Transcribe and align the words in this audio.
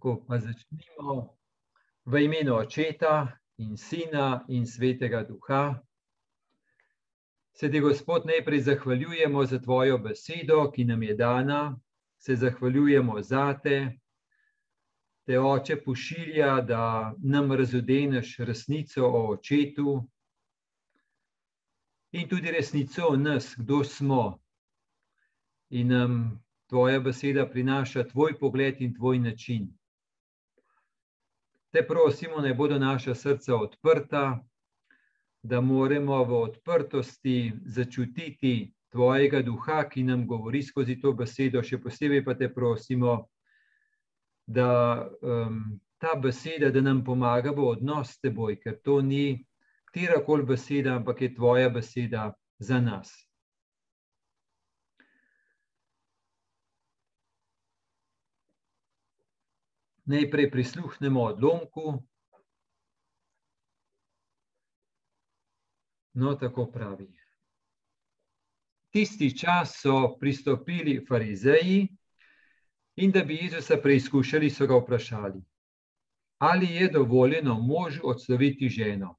Tako 0.00 0.24
pa 0.28 0.38
začnimo 0.38 1.36
v 2.04 2.22
imenu 2.24 2.54
Očeta 2.54 3.36
in 3.58 3.76
Sina 3.76 4.44
in 4.48 4.64
Svetega 4.66 5.24
Duha. 5.28 5.76
Se 7.52 7.68
ti, 7.68 7.80
Gospod, 7.80 8.24
najprej 8.24 8.60
zahvaljujemo 8.60 9.44
za 9.44 9.58
tvojo 9.58 9.98
besedo, 9.98 10.70
ki 10.72 10.84
nam 10.84 11.02
je 11.02 11.14
dana, 11.14 11.76
se 12.16 12.36
zahvaljujemo 12.36 13.20
za 13.22 13.58
te, 13.62 13.98
te 15.26 15.40
oče 15.40 15.76
pošilja, 15.84 16.60
da 16.60 17.14
nam 17.18 17.52
razodeneš 17.52 18.38
resnico 18.38 19.04
o 19.04 19.20
očetu 19.32 20.08
in 22.12 22.28
tudi 22.28 22.50
resnico 22.50 23.04
o 23.08 23.16
nas, 23.16 23.52
kdo 23.58 23.84
smo. 23.84 24.40
In 25.70 25.88
nam 25.88 26.40
tvoja 26.70 27.00
beseda 27.00 27.44
prinaša 27.50 28.06
tvoj 28.08 28.38
pogled 28.38 28.80
in 28.80 28.94
tvoj 28.94 29.18
način. 29.18 29.68
Te 31.70 31.86
prosimo, 31.86 32.40
naj 32.42 32.54
bodo 32.54 32.78
naša 32.78 33.14
srca 33.14 33.56
odprta, 33.56 34.24
da 35.42 35.60
moramo 35.60 36.24
v 36.24 36.40
odprtosti 36.42 37.52
začutiti 37.64 38.72
tvojega 38.90 39.42
duha, 39.42 39.84
ki 39.88 40.02
nam 40.02 40.26
govori 40.26 40.62
skozi 40.62 40.98
to 41.00 41.12
besedo. 41.12 41.62
Še 41.62 41.78
posebej 41.78 42.24
pa 42.26 42.34
te 42.34 42.50
prosimo, 42.52 43.14
da 44.46 45.06
um, 45.22 45.80
ta 46.02 46.16
beseda, 46.18 46.70
da 46.74 46.82
nam 46.82 47.04
pomaga 47.04 47.54
v 47.54 47.70
odnos 47.70 48.16
s 48.16 48.20
teboj, 48.20 48.58
ker 48.58 48.80
to 48.84 48.98
ni 49.00 49.46
katerakoli 49.92 50.46
beseda, 50.46 50.96
ampak 50.98 51.22
je 51.22 51.34
tvoja 51.34 51.70
beseda 51.70 52.32
za 52.58 52.80
nas. 52.80 53.14
Najprej 60.10 60.50
prisluhnemo 60.50 61.22
odlomku. 61.22 62.02
No, 66.12 66.34
tako 66.34 66.66
pravi. 66.66 67.06
Tisti 68.90 69.38
čas 69.38 69.76
so 69.82 70.16
pristopili 70.18 71.04
farizeji 71.08 71.88
in 72.96 73.10
da 73.10 73.22
bi 73.24 73.38
Jezusa 73.38 73.78
preizkušali, 73.82 74.50
so 74.50 74.66
ga 74.66 74.80
vprašali, 74.82 75.44
ali 76.38 76.66
je 76.66 76.90
dovoljeno 76.90 77.54
možu 77.60 78.00
odsloviti 78.04 78.68
ženo. 78.68 79.14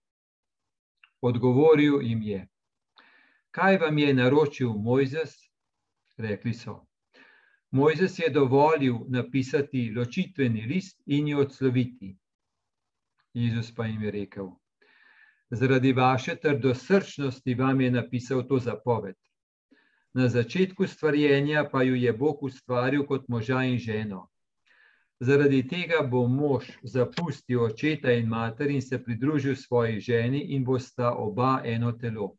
Odgovoril 1.21 2.01
jim 2.01 2.21
je, 2.21 2.47
kaj 3.51 3.77
vam 3.77 3.97
je 3.97 4.13
naročil 4.13 4.73
Mojzes? 4.73 5.37
Rekli 6.17 6.53
so, 6.53 6.90
Mojzes 7.71 8.19
je 8.19 8.29
dovolil 8.29 8.95
napisati 9.07 9.93
ločitveni 9.95 10.61
list 10.61 11.01
in 11.05 11.27
jo 11.27 11.39
odsloviti. 11.39 12.17
Jezus 13.33 13.75
pa 13.75 13.85
jim 13.85 14.01
je 14.03 14.11
rekel: 14.11 14.49
Zaradi 15.49 15.93
vaše 15.93 16.35
trdosrčnosti 16.35 17.53
vam 17.55 17.81
je 17.81 17.91
napisal 17.91 18.47
to 18.47 18.59
zapoved. 18.59 19.15
Na 20.13 20.27
začetku 20.27 20.87
stvarjenja 20.87 21.69
pa 21.71 21.83
jo 21.83 21.95
je 21.95 22.13
Bog 22.13 22.43
ustvaril 22.43 23.05
kot 23.05 23.27
moža 23.27 23.63
in 23.63 23.77
ženo. 23.77 24.27
Zaradi 25.19 25.67
tega 25.67 26.01
bo 26.07 26.27
mož 26.27 26.65
zapustil 26.83 27.63
očeta 27.63 28.11
in 28.11 28.27
mater 28.27 28.71
in 28.71 28.81
se 28.81 29.03
pridružil 29.03 29.55
svoji 29.55 29.99
ženi, 29.99 30.41
in 30.55 30.65
bosta 30.65 31.13
oba 31.13 31.61
eno 31.65 31.91
telo. 31.91 32.35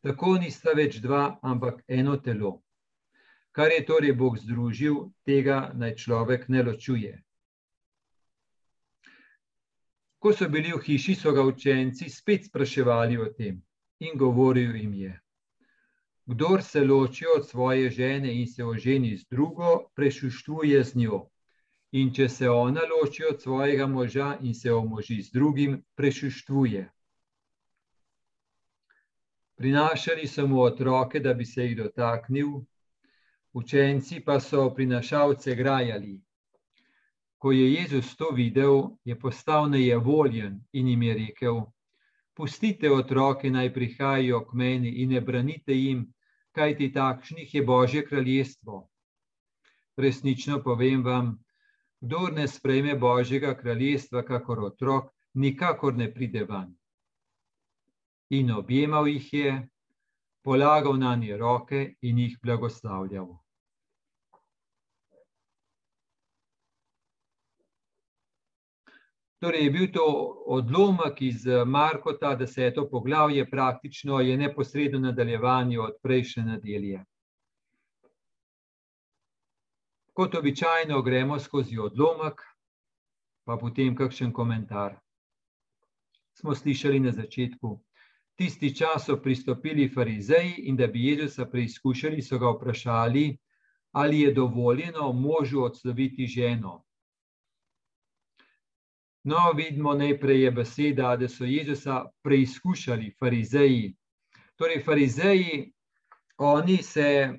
Tako 0.00 0.38
nista 0.38 0.72
več 0.72 1.00
dva, 1.02 1.38
ampak 1.42 1.82
eno 1.88 2.16
telo. 2.16 2.62
Kar 3.58 3.72
je 3.74 3.86
torej 3.86 4.12
Bog 4.14 4.36
združil, 4.38 5.08
tega 5.26 5.72
naj 5.74 5.96
človek 5.98 6.44
ne 6.48 6.60
ločuje. 6.62 7.16
Ko 10.22 10.30
so 10.30 10.46
bili 10.46 10.70
v 10.70 10.78
hiši, 10.78 11.16
so 11.18 11.32
ga 11.34 11.42
učenci 11.42 12.06
spet 12.06 12.46
spraševali 12.46 13.18
o 13.18 13.26
tem 13.34 13.58
in 13.98 14.14
govoril 14.14 14.78
jim 14.78 14.94
je: 14.94 15.10
Kdor 16.30 16.62
se 16.62 16.84
loči 16.86 17.26
od 17.34 17.48
svoje 17.48 17.90
žene 17.90 18.30
in 18.30 18.46
se 18.46 18.64
oženi 18.64 19.16
z 19.16 19.26
drugo, 19.26 19.90
prešuštvuje 19.94 20.84
z 20.84 20.94
njo. 20.94 21.20
In 21.98 22.14
če 22.14 22.28
se 22.28 22.46
ona 22.48 22.86
loči 22.86 23.26
od 23.26 23.42
svojega 23.42 23.90
moža 23.90 24.38
in 24.40 24.54
se 24.54 24.72
omoži 24.72 25.22
z 25.22 25.34
drugim, 25.34 25.82
prešuštvuje. 25.98 26.86
Prinašali 29.56 30.26
so 30.30 30.46
mu 30.46 30.62
otroke, 30.62 31.18
da 31.20 31.34
bi 31.34 31.44
se 31.44 31.64
jih 31.64 31.76
dotaknil, 31.76 32.60
Učenci 33.52 34.20
pa 34.20 34.40
so 34.40 34.70
prinašalce 34.74 35.54
grajali. 35.54 36.20
Ko 37.38 37.52
je 37.52 37.72
Jezus 37.72 38.16
to 38.16 38.30
videl, 38.34 38.98
je 39.04 39.18
postal 39.18 39.70
nejevoljen 39.70 40.60
in 40.72 40.88
jim 40.88 41.02
je 41.02 41.14
rekel: 41.14 41.60
Pustite 42.34 42.90
otroke 42.90 43.50
naj 43.50 43.72
prihajajo 43.74 44.44
k 44.44 44.52
meni 44.54 44.90
in 45.02 45.10
ne 45.10 45.20
branite 45.20 45.74
jim, 45.74 46.04
kajti 46.52 46.92
takšnih 46.92 47.54
je 47.54 47.62
Božje 47.62 48.04
kraljestvo. 48.06 48.88
Resnično 49.96 50.62
povem 50.62 51.02
vam, 51.04 51.38
kdo 52.00 52.28
ne 52.34 52.48
sprejme 52.48 52.94
Božjega 52.94 53.54
kraljestva, 53.54 54.22
kakor 54.22 54.60
otrok, 54.64 55.10
nikakor 55.34 55.96
ne 55.96 56.12
pride 56.14 56.44
van. 56.44 56.74
In 58.30 58.50
objemal 58.50 59.08
jih 59.08 59.32
je, 59.32 59.68
polagal 60.48 60.96
na 60.96 61.16
nje 61.16 61.36
roke 61.36 61.94
in 62.00 62.18
jih 62.18 62.38
blagoslavljal. 62.42 63.26
Torej, 69.38 69.64
je 69.64 69.70
bil 69.70 69.90
to 69.92 70.04
odlomek 70.46 71.20
iz 71.22 71.44
Markota, 71.66 72.30
da 72.34 72.46
se 72.46 72.62
je 72.62 72.74
to 72.74 72.88
poglavje 72.90 73.50
praktično 73.50 74.20
je 74.20 74.36
neposredno 74.36 74.98
nadaljevanje 74.98 75.80
od 75.80 75.98
prejšnje 76.02 76.42
nedelje. 76.42 77.02
Kot 80.12 80.34
običajno 80.34 81.02
gremo 81.02 81.38
skozi 81.38 81.78
odlomek, 81.78 82.40
pa 83.44 83.58
potem 83.60 83.96
kakšen 83.96 84.32
komentar. 84.32 84.96
Smo 86.40 86.54
slišali 86.54 87.00
na 87.00 87.12
začetku, 87.12 87.76
tisti 88.38 88.74
čas 88.76 89.06
so 89.06 89.16
pristopili 89.22 89.88
farizeji 89.88 90.54
in 90.70 90.76
da 90.76 90.86
bi 90.86 91.04
Jezusa 91.04 91.46
preizkušali, 91.46 92.22
so 92.22 92.38
ga 92.38 92.50
vprašali, 92.50 93.38
ali 93.92 94.20
je 94.20 94.34
dovoljeno 94.34 95.12
možu 95.12 95.62
odsloviti 95.62 96.26
ženo. 96.26 96.84
No, 99.24 99.52
vidimo 99.56 99.94
najprej 99.94 100.42
je 100.42 100.50
beseda, 100.50 101.16
da 101.16 101.28
so 101.28 101.44
Jezusa 101.44 102.04
preizkušali 102.22 103.10
farizeji. 103.18 103.96
Torej, 104.56 104.82
farizeji, 104.84 105.72
oni 106.38 106.76
se 106.82 107.38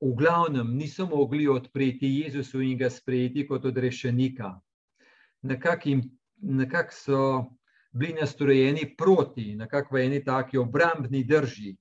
v 0.00 0.14
glavnem 0.16 0.76
niso 0.76 1.06
mogli 1.06 1.48
odpreti 1.48 2.08
Jezusu 2.08 2.62
in 2.62 2.78
ga 2.78 2.90
sprejeti 2.90 3.46
kot 3.46 3.64
odrešenika. 3.64 4.60
Nekako 5.42 6.00
nekak 6.36 6.92
so 6.92 7.44
bili 7.96 8.16
nastrojeni 8.20 8.94
proti, 8.96 9.54
nekako 9.56 9.96
v 9.96 10.04
eni 10.04 10.24
taki 10.24 10.58
obrambni 10.58 11.24
drži. 11.24 11.76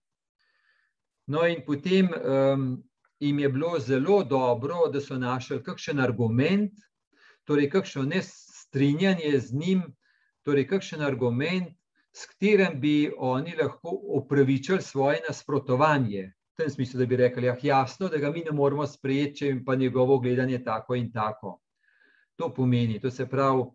No, 1.28 1.44
in 1.48 1.64
potem 1.66 2.09
um, 2.14 2.84
jim 3.20 3.40
je 3.40 3.50
bilo 3.50 3.80
zelo 3.80 4.24
dobro, 4.24 4.88
da 4.94 5.02
so 5.02 5.18
našli 5.18 5.64
kakšen 5.64 6.00
argument, 6.00 6.72
torej 7.44 7.70
kakšno 7.70 8.06
nes 8.06 8.30
strinjanje 8.62 9.40
z 9.40 9.54
njim, 9.54 9.84
torej 10.46 10.68
kakšen 10.68 11.02
argument, 11.02 11.74
s 12.16 12.30
katerim 12.31 12.80
bi 12.80 13.12
oni 13.18 13.56
lahko 13.62 13.92
upravičili 14.20 14.81
svoje 14.81 15.20
nasprotovanje. 15.28 16.31
V 16.56 16.64
tem 16.64 16.70
smislu, 16.70 17.00
da 17.00 17.06
bi 17.06 17.18
rekli, 17.20 17.48
ja, 17.48 17.58
jasno, 17.62 18.08
da 18.08 18.18
ga 18.18 18.31
mi 18.31 18.44
ne 18.46 18.52
moremo 18.56 18.86
sprejeti, 18.88 19.36
če 19.36 19.48
jim 19.48 19.66
pa 19.66 19.75
njegovo 19.75 20.20
gledanje 20.20 20.62
tako 20.64 20.95
in 20.95 21.12
tako. 21.12 21.60
To 22.36 22.54
pomeni, 22.54 23.00
to 23.00 23.12
se 23.12 23.28
pravi, 23.28 23.66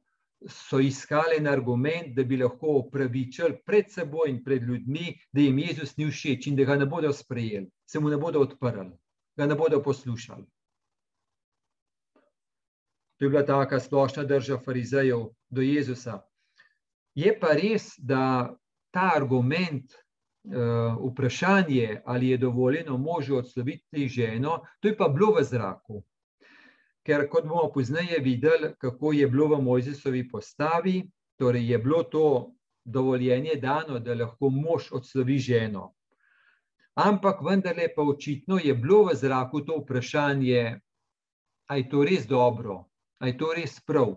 so 0.48 0.80
iskali 0.80 1.36
en 1.36 1.46
argument, 1.46 2.14
da 2.16 2.24
bi 2.24 2.36
lahko 2.36 2.78
upravičili 2.80 3.58
pred 3.66 3.90
seboj 3.92 4.30
in 4.30 4.44
pred 4.44 4.62
ljudmi, 4.62 5.12
da 5.32 5.40
jim 5.40 5.58
Jezus 5.58 5.96
ni 5.96 6.06
všeč 6.10 6.46
in 6.46 6.56
da 6.56 6.64
ga 6.64 6.76
ne 6.76 6.86
bodo 6.86 7.12
sprejeli, 7.12 7.68
se 7.86 8.00
mu 8.00 8.08
ne 8.08 8.16
bodo 8.16 8.40
odprli, 8.40 8.90
ga 9.36 9.46
ne 9.46 9.54
bodo 9.54 9.82
poslušali. 9.82 10.46
To 13.18 13.24
je 13.24 13.30
bila 13.30 13.44
taka 13.46 13.80
splošna 13.80 14.24
drža 14.24 14.58
farizejev 14.64 15.26
do 15.50 15.60
Jezusa. 15.60 16.22
Je 17.14 17.34
pa 17.40 17.52
res, 17.52 17.92
da 17.98 18.54
ta 18.90 19.10
argument, 19.16 19.92
uh, 19.92 20.96
vprašanje, 21.10 22.00
ali 22.04 22.28
je 22.28 22.38
dovoljeno 22.38 22.96
možu 22.96 23.36
odsloviti 23.36 24.08
ženo, 24.08 24.62
to 24.80 24.88
je 24.88 24.96
pa 24.96 25.08
bilo 25.08 25.34
v 25.36 25.44
zraku. 25.44 26.02
Ker, 27.10 27.24
kot 27.26 27.42
bomo 27.42 27.64
pozneje 27.74 28.20
videli, 28.22 28.68
kako 28.78 29.10
je 29.12 29.26
bilo 29.26 29.48
v 29.50 29.56
Mojzesovi 29.66 30.28
postavi, 30.30 31.00
torej 31.34 31.72
je 31.72 31.78
bilo 31.78 32.04
to 32.06 32.26
dovoljenje 32.84 33.56
dano, 33.58 33.98
da 33.98 34.14
lahko 34.14 34.50
mož 34.50 34.92
odslovi 34.94 35.38
ženo. 35.38 35.88
Ampak 36.94 37.42
vendarle 37.42 37.88
pa 37.96 38.06
očitno 38.06 38.60
je 38.62 38.74
bilo 38.74 39.08
v 39.08 39.16
zraku 39.18 39.64
to 39.66 39.80
vprašanje, 39.82 40.62
ali 41.66 41.82
je 41.82 41.88
to 41.90 42.04
res 42.04 42.26
dobro, 42.30 42.84
Ali 43.18 43.30
je 43.30 43.38
to 43.38 43.52
res 43.56 43.80
prav? 43.86 44.14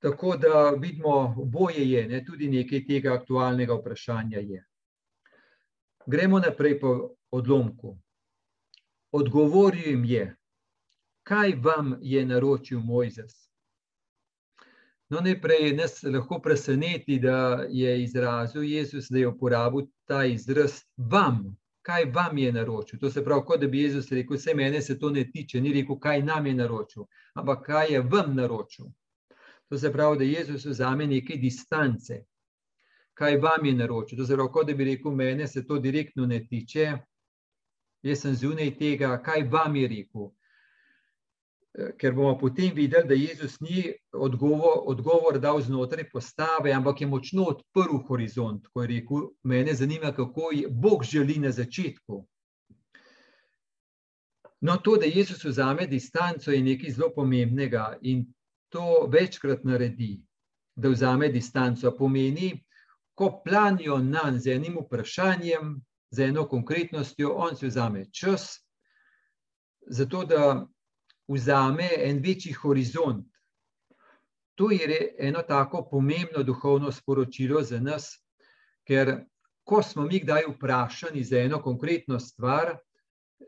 Tako 0.00 0.36
da 0.36 0.70
vidimo, 0.80 1.34
oboje 1.38 1.90
je, 1.90 2.08
ne, 2.08 2.24
tudi 2.24 2.48
nekaj 2.48 2.86
tega 2.86 3.14
aktualnega 3.14 3.74
vprašanja 3.74 4.38
je. 4.38 4.64
Gremo 6.06 6.38
naprej 6.38 6.80
po 6.80 6.98
odlomku. 7.30 7.98
Odgovoril 9.12 9.86
jim 9.86 10.04
je, 10.04 10.36
kaj 11.22 11.52
vam 11.62 11.94
je 12.00 12.26
naročil 12.26 12.80
Mojzes. 12.80 13.48
No, 15.08 15.20
najprej 15.20 15.72
nas 15.76 16.02
lahko 16.02 16.38
preseneti, 16.44 17.18
da 17.18 17.66
je 17.70 18.02
izrazil 18.02 18.62
Jezus, 18.62 19.06
da 19.10 19.18
je 19.18 19.28
uporabil 19.28 19.86
ta 20.04 20.24
izraz 20.24 20.82
vam, 20.96 21.56
kaj 21.82 22.04
vam 22.04 22.38
je 22.38 22.52
naročil. 22.52 23.00
To 23.00 23.10
se 23.10 23.24
pravi, 23.24 23.42
kot 23.46 23.60
da 23.60 23.66
bi 23.66 23.80
Jezus 23.80 24.12
rekel, 24.12 24.36
vse 24.36 24.54
mene 24.54 24.82
se 24.82 24.98
to 24.98 25.10
ne 25.10 25.24
tiče, 25.30 25.60
ni 25.60 25.72
rekel, 25.72 25.96
kaj 25.98 26.22
nam 26.22 26.46
je 26.46 26.54
naročil, 26.54 27.06
ampak 27.34 27.64
kaj 27.66 27.92
je 27.92 28.00
vam 28.00 28.34
naročil. 28.36 28.90
To 29.68 29.78
se 29.78 29.92
pravi, 29.92 30.18
da 30.18 30.24
Jezus 30.24 30.64
vzame 30.64 31.06
nekaj 31.06 31.36
distance, 31.36 32.24
kaj 33.14 33.36
vam 33.36 33.64
je 33.64 33.72
naročil. 33.74 34.18
To 34.18 34.26
se 34.26 34.36
pravi, 34.36 34.52
kot 34.52 34.66
da 34.66 34.74
bi 34.74 34.84
rekel, 34.84 35.12
mene 35.12 35.46
se 35.48 35.64
to 35.66 35.78
direktno 35.78 36.26
ne 36.26 36.44
tiče, 36.46 36.92
jaz 38.02 38.20
sem 38.20 38.34
zunaj 38.34 38.74
tega, 38.78 39.16
kaj 39.22 39.46
vam 39.50 39.76
je 39.76 39.88
rekel. 39.88 40.30
Ker 41.98 42.14
bomo 42.14 42.32
potem 42.38 42.72
videli, 42.74 43.06
da 43.08 43.14
Jezus 43.14 43.60
ni 43.60 43.84
odgovor, 44.12 44.80
odgovor 44.90 45.38
dal 45.38 45.60
znotraj 45.62 46.08
postave, 46.10 46.72
ampak 46.72 47.00
je 47.00 47.06
močno 47.06 47.44
odprl 47.52 48.00
horizont, 48.08 48.66
ko 48.72 48.82
je 48.82 48.88
rekel, 48.88 49.28
mene 49.42 49.74
zanima, 49.74 50.12
kako 50.12 50.50
je 50.52 50.68
Bog 50.68 51.04
želi 51.04 51.38
na 51.38 51.52
začetku. 51.52 52.24
No, 54.60 54.76
to, 54.76 54.96
da 54.96 55.06
Jezus 55.06 55.44
vzame 55.44 55.86
distanco, 55.86 56.50
je 56.50 56.62
nekaj 56.62 56.90
zelo 56.90 57.12
pomembnega 57.14 57.98
in 58.02 58.26
to 58.68 59.06
večkrat 59.12 59.64
naredi, 59.64 60.18
da 60.74 60.88
vzame 60.88 61.28
distanco. 61.28 61.94
Pomeni, 61.96 62.64
ko 63.14 63.42
planijo 63.44 63.98
na 63.98 64.32
z 64.38 64.56
enim 64.56 64.78
vprašanjem, 64.82 65.76
z 66.10 66.28
eno 66.28 66.46
konkretnostjo, 66.48 67.32
on 67.36 67.56
si 67.56 67.66
vzame 67.66 68.06
čas, 68.12 68.60
zato 69.86 70.24
da 70.24 70.66
vzame 71.28 71.88
en 72.04 72.22
večji 72.24 72.52
horizont. 72.52 73.26
To 74.54 74.70
je 74.70 75.14
eno 75.18 75.42
tako 75.42 75.84
pomembno 75.90 76.42
duhovno 76.42 76.92
sporočilo 76.92 77.62
za 77.62 77.80
nas, 77.80 78.10
ker 78.86 79.24
ko 79.64 79.82
smo 79.82 80.02
mi 80.02 80.20
kdaj 80.20 80.48
vprašani 80.48 81.24
za 81.24 81.38
eno 81.38 81.62
konkretno 81.62 82.18
stvar, 82.20 82.76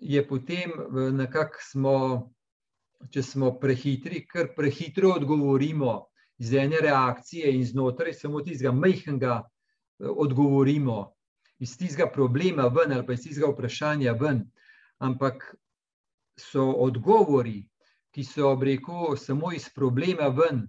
je 0.01 0.29
potem 0.29 0.71
nekako 1.17 1.59
smo 1.71 1.97
če 3.09 3.23
smo 3.25 3.55
prehitri, 3.61 4.25
ker 4.29 4.53
prehitro 4.56 5.15
odgovorimo 5.17 5.95
iz 6.41 6.53
ene 6.55 6.81
reakcije 6.85 7.53
in 7.55 7.65
znotraj 7.65 8.15
samo 8.17 8.43
tistega 8.45 8.73
majhnega 8.77 9.41
odgovorimo, 10.01 11.13
iz 11.61 11.77
tistega 11.77 12.09
problema 12.12 12.69
ven 12.69 12.93
ali 12.93 13.07
pa 13.07 13.12
iz 13.12 13.23
tistega 13.27 13.53
vprašanja 13.53 14.17
ven. 14.21 14.45
Ampak 14.99 15.45
so 16.37 16.65
odgovori, 16.85 17.61
ki 18.11 18.25
so 18.25 18.51
obreko 18.51 19.17
samo 19.17 19.53
iz 19.53 19.69
problema 19.75 20.29
ven, 20.29 20.65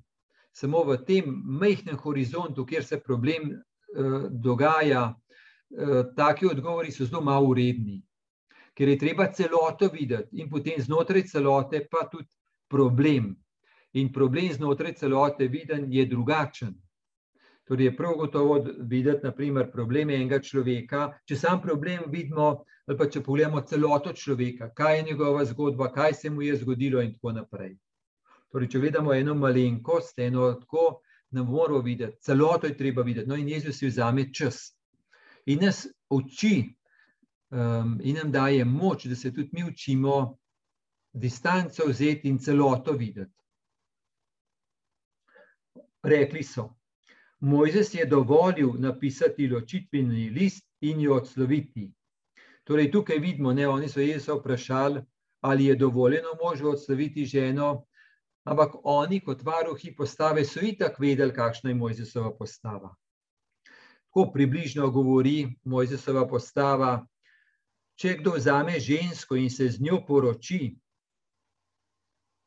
samo 0.53 0.83
v 0.83 0.99
tem 1.07 1.27
majhnem 1.59 1.97
horizontu, 1.97 2.65
kjer 2.65 2.85
se 2.85 2.99
problem 2.99 3.51
eh, 3.51 4.29
dogaja, 4.29 5.09
eh, 5.11 6.03
taki 6.15 6.47
odgovori 6.47 6.91
so 6.91 7.05
zelo 7.05 7.21
malo 7.21 7.53
uredni 7.55 8.01
ker 8.73 8.89
je 8.89 8.97
treba 8.97 9.31
celoto 9.31 9.89
videti 9.93 10.39
in 10.41 10.49
potem 10.49 10.81
znotraj 10.81 11.27
celote 11.27 11.85
pa 11.91 12.07
tudi 12.11 12.29
problem. 12.69 13.35
In 13.93 14.11
problem 14.11 14.53
znotraj 14.53 14.93
celote 14.95 15.47
viden 15.47 15.85
je 15.91 16.05
drugačen. 16.05 16.73
Torej 17.71 17.85
je 17.85 17.97
prav 17.97 18.17
gotovo 18.17 18.65
videti, 18.79 19.23
naprimer, 19.23 19.69
probleme 19.71 20.15
enega 20.15 20.41
človeka, 20.43 21.05
če 21.23 21.35
sam 21.39 21.61
problem 21.63 22.01
vidimo, 22.11 22.65
ali 22.83 22.97
pa 22.99 23.05
če 23.07 23.21
pogledamo 23.23 23.61
celoto 23.63 24.11
človeka, 24.11 24.73
kaj 24.75 24.97
je 24.97 25.05
njegova 25.13 25.45
zgodba, 25.47 25.87
kaj 25.95 26.13
se 26.19 26.29
mu 26.29 26.43
je 26.43 26.57
zgodilo 26.59 26.99
in 26.99 27.13
tako 27.13 27.31
naprej. 27.37 27.77
Torej, 28.51 28.67
če 28.73 28.81
vidimo 28.83 29.13
eno 29.15 29.37
malenkost, 29.39 30.19
eno 30.19 30.49
tako, 30.59 30.83
ne 31.31 31.45
moramo 31.47 31.79
videti, 31.85 32.19
celoto 32.27 32.67
je 32.67 32.75
treba 32.81 33.07
videti. 33.07 33.29
No 33.31 33.39
in 33.39 33.47
Jezus 33.47 33.79
si 33.79 33.87
vzame 33.87 34.27
čas. 34.35 34.59
In 35.47 35.63
nas 35.63 35.85
uči, 36.11 36.51
um, 37.55 37.95
in 38.03 38.19
nam 38.19 38.35
daje 38.35 38.67
moč, 38.67 39.07
da 39.07 39.15
se 39.15 39.31
tudi 39.31 39.55
mi 39.55 39.63
učimo 39.69 40.19
distanco 41.13 41.87
vzeti 41.87 42.27
in 42.27 42.43
celoto 42.43 42.99
videti. 42.99 43.31
Rekli 46.03 46.43
so, 46.43 46.67
Mojzes 47.41 47.93
je 47.93 48.05
dovolil 48.05 48.73
napisati 48.77 49.47
ločitveni 49.47 50.29
list 50.29 50.67
in 50.81 51.01
jo 51.01 51.15
odsloviti. 51.15 51.91
Torej, 52.63 52.91
tukaj 52.91 53.17
vidimo, 53.17 53.53
da 53.53 53.69
oni 53.69 53.89
so 53.89 53.99
Jezusa 53.99 54.33
vprašali, 54.33 55.01
ali 55.41 55.65
je 55.65 55.75
dovoljeno 55.75 56.35
možu 56.43 56.69
odsloviti 56.69 57.25
ženo, 57.25 57.85
ampak 58.43 58.75
oni, 58.83 59.19
kot 59.19 59.41
varuhi 59.43 59.95
postave, 59.95 60.45
so 60.45 60.61
itak 60.61 60.99
vedeli, 60.99 61.33
kakšna 61.33 61.69
je 61.69 61.75
Mojzesova 61.75 62.35
postava. 62.37 62.95
Tako 64.05 64.31
približno 64.33 64.89
govori 64.89 65.55
Mojzesova 65.63 66.27
postava, 66.27 67.07
če 67.95 68.17
kdo 68.19 68.35
vzame 68.37 68.79
žensko 68.79 69.35
in 69.35 69.49
se 69.49 69.69
z 69.69 69.81
njo 69.81 70.03
poroči, 70.07 70.75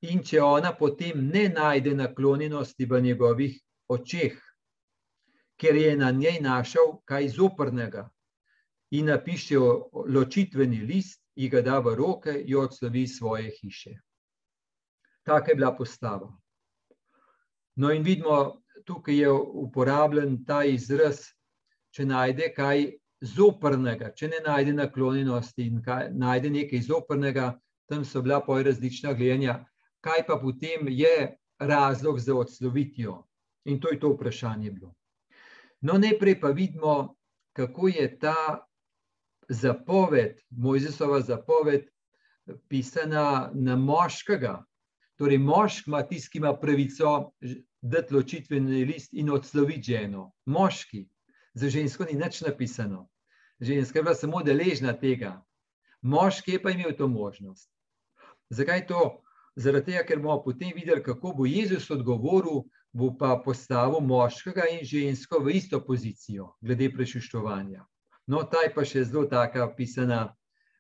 in 0.03 0.23
če 0.23 0.43
ona 0.43 0.75
potem 0.77 1.29
ne 1.33 1.49
najde 1.49 1.95
naklonjenosti 1.95 2.87
v 2.87 3.01
njegovih 3.01 3.61
očeh, 3.89 4.39
ker 5.61 5.77
je 5.77 5.97
na 5.97 6.11
njej 6.11 6.41
našel 6.41 6.99
kaj 7.05 7.29
zoprnega, 7.29 8.09
in 8.91 9.07
napiše 9.07 9.59
ločitveni 10.09 10.83
list, 10.87 11.21
in 11.37 11.51
ga 11.51 11.63
da 11.63 11.79
v 11.79 11.95
roke, 11.99 12.35
jo 12.47 12.63
odslovi 12.63 13.07
svoje 13.09 13.51
hiše. 13.61 13.95
Taka 15.27 15.51
je 15.51 15.57
bila 15.57 15.73
postava. 15.77 16.31
No, 17.77 17.91
in 17.91 18.03
vidimo, 18.03 18.63
tukaj 18.87 19.17
je 19.19 19.31
uporabljen 19.33 20.45
ta 20.47 20.63
izraz, 20.65 21.25
če 21.91 22.07
najde 22.07 22.53
kaj 22.55 22.93
zoprnega, 23.25 24.13
če 24.15 24.29
ne 24.29 24.43
najde 24.47 24.75
naklonjenosti 24.79 25.67
in 25.67 25.83
kaj, 25.83 26.11
najde 26.13 26.51
nekaj 26.51 26.85
zoprnega, 26.87 27.55
tam 27.91 28.05
so 28.05 28.23
bila 28.23 28.41
poj 28.45 28.63
različna 28.69 29.13
gledanja, 29.13 29.65
kaj 30.05 30.27
pa 30.29 30.39
potem 30.39 30.89
je 30.89 31.35
razlog 31.59 32.21
za 32.21 32.37
odslovitjo. 32.37 33.23
In 33.65 33.81
to 33.81 33.91
je 33.91 34.01
to 34.01 34.13
vprašanje 34.13 34.71
bilo. 34.71 34.95
No, 35.85 35.99
najprej 36.01 36.39
pa 36.41 36.49
vidimo, 36.57 37.15
kako 37.53 37.89
je 37.89 38.07
ta 38.19 38.67
zapoved, 39.49 40.41
Mojzesova 40.51 41.21
zapoved, 41.21 41.85
pisana 42.69 43.51
na 43.55 43.77
moškega. 43.77 44.63
Torej, 45.21 45.39
mošk 45.39 45.87
ima 45.87 46.03
tisti, 46.03 46.33
ki 46.33 46.39
ima 46.39 46.55
pravico 46.57 47.33
dati 47.81 48.15
ločitveni 48.15 48.85
list 48.85 49.13
in 49.13 49.31
odsloviti 49.31 49.93
ženo. 49.93 50.33
Moški, 50.47 51.05
za 51.55 51.69
žensko 51.69 52.09
ni 52.11 52.19
nič 52.19 52.41
napisano 52.41 53.09
ženska 53.61 53.99
je 53.99 54.03
bila 54.03 54.15
samo 54.15 54.43
deležna 54.43 54.93
tega, 54.93 55.43
moški 56.03 56.53
je 56.53 56.63
pa 56.63 56.71
imel 56.71 56.97
to 56.97 57.09
možnost. 57.09 57.71
Zakaj 58.51 58.87
to? 58.87 59.21
Zaradi 59.57 59.93
tega, 59.93 60.03
ker 60.03 60.19
bomo 60.19 60.43
potem 60.43 60.73
videli, 60.75 61.03
kako 61.03 61.33
bo 61.39 61.47
Jezus 61.47 61.91
odgovoril, 61.91 62.65
bo 62.95 63.11
pa 63.19 63.35
postavil 63.45 64.01
moškega 64.01 64.69
in 64.73 64.85
žensko 64.87 65.41
v 65.43 65.57
isto 65.59 65.81
pozicijo, 65.85 66.55
glede 66.63 66.89
prešiščovanja. 66.95 67.83
No, 68.31 68.45
ta 68.49 68.63
je 68.65 68.71
pa 68.75 68.85
še 68.87 69.05
zelo 69.05 69.27
taka 69.29 69.67
pisana 69.77 70.29